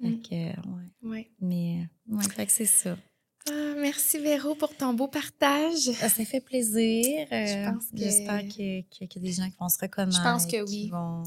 [0.00, 0.20] mm.
[0.22, 1.30] que ouais.
[1.40, 2.96] Mais ouais, fait que c'est ça.
[3.48, 5.90] Ah, merci Véro pour ton beau partage.
[5.92, 7.26] Ça fait plaisir.
[7.30, 10.16] Euh, j'espère qu'il y, a des gens qui vont se reconnaître.
[10.16, 10.88] Je pense que oui.
[10.90, 11.22] Vont...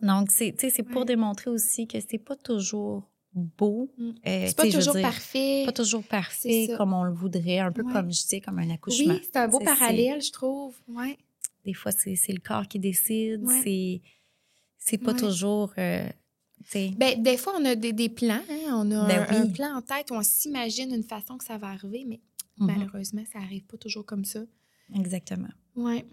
[0.00, 3.90] Donc, c'est pour démontrer aussi que c'est pas toujours beau.
[3.96, 4.10] Mm.
[4.26, 5.62] Euh, c'est pas toujours parfait.
[5.64, 9.14] Pas toujours parfait comme on le voudrait, un peu comme je dis, comme un accouchement.
[9.14, 10.74] Oui, c'est un beau parallèle, je trouve.
[10.88, 11.18] Ouais.
[11.64, 13.42] Des fois, c'est le corps qui décide.
[14.78, 15.72] C'est pas toujours.
[15.78, 16.06] Euh,
[16.96, 18.40] ben, des fois, on a des, plans.
[18.50, 21.58] Hein, on a ben un, plan en tête où on s'imagine une façon que ça
[21.58, 22.16] va arriver, mais
[22.58, 22.66] mm-hmm.
[22.66, 24.40] malheureusement, ça n'arrive pas toujours comme ça.
[24.94, 25.48] Exactement.
[25.76, 26.04] Oui.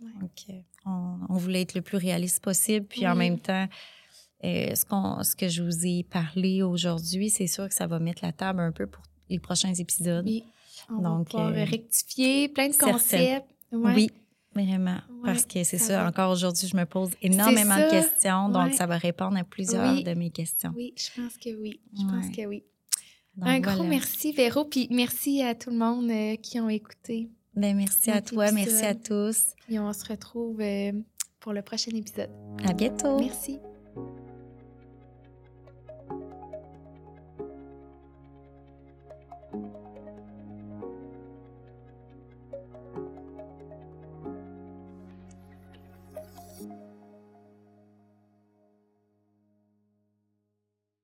[0.00, 0.64] Ouais.
[0.84, 2.86] On, voulait être le plus réaliste possible.
[2.86, 3.66] Puis en même temps,
[4.44, 4.84] euh, ce,
[5.22, 8.60] ce que je vous ai parlé aujourd'hui, c'est sûr que ça va mettre la table
[8.60, 10.24] un peu pour les prochains épisodes.
[10.26, 10.44] Oui.
[10.90, 13.46] On Donc, va euh, rectifier plein de concepts.
[13.72, 14.10] Oui,
[14.64, 14.98] Vraiment.
[15.24, 18.96] parce que c'est ça, encore aujourd'hui, je me pose énormément de questions, donc ça va
[18.96, 20.72] répondre à plusieurs de mes questions.
[20.74, 21.80] Oui, je pense que oui.
[21.96, 22.64] Je pense que oui.
[23.42, 27.28] un gros merci, Véro, puis merci à tout le monde euh, qui ont écouté.
[27.54, 29.54] Ben, merci à toi, merci à tous.
[29.70, 30.92] Et on se retrouve euh,
[31.40, 32.30] pour le prochain épisode.
[32.64, 33.18] À bientôt.
[33.18, 33.58] Merci.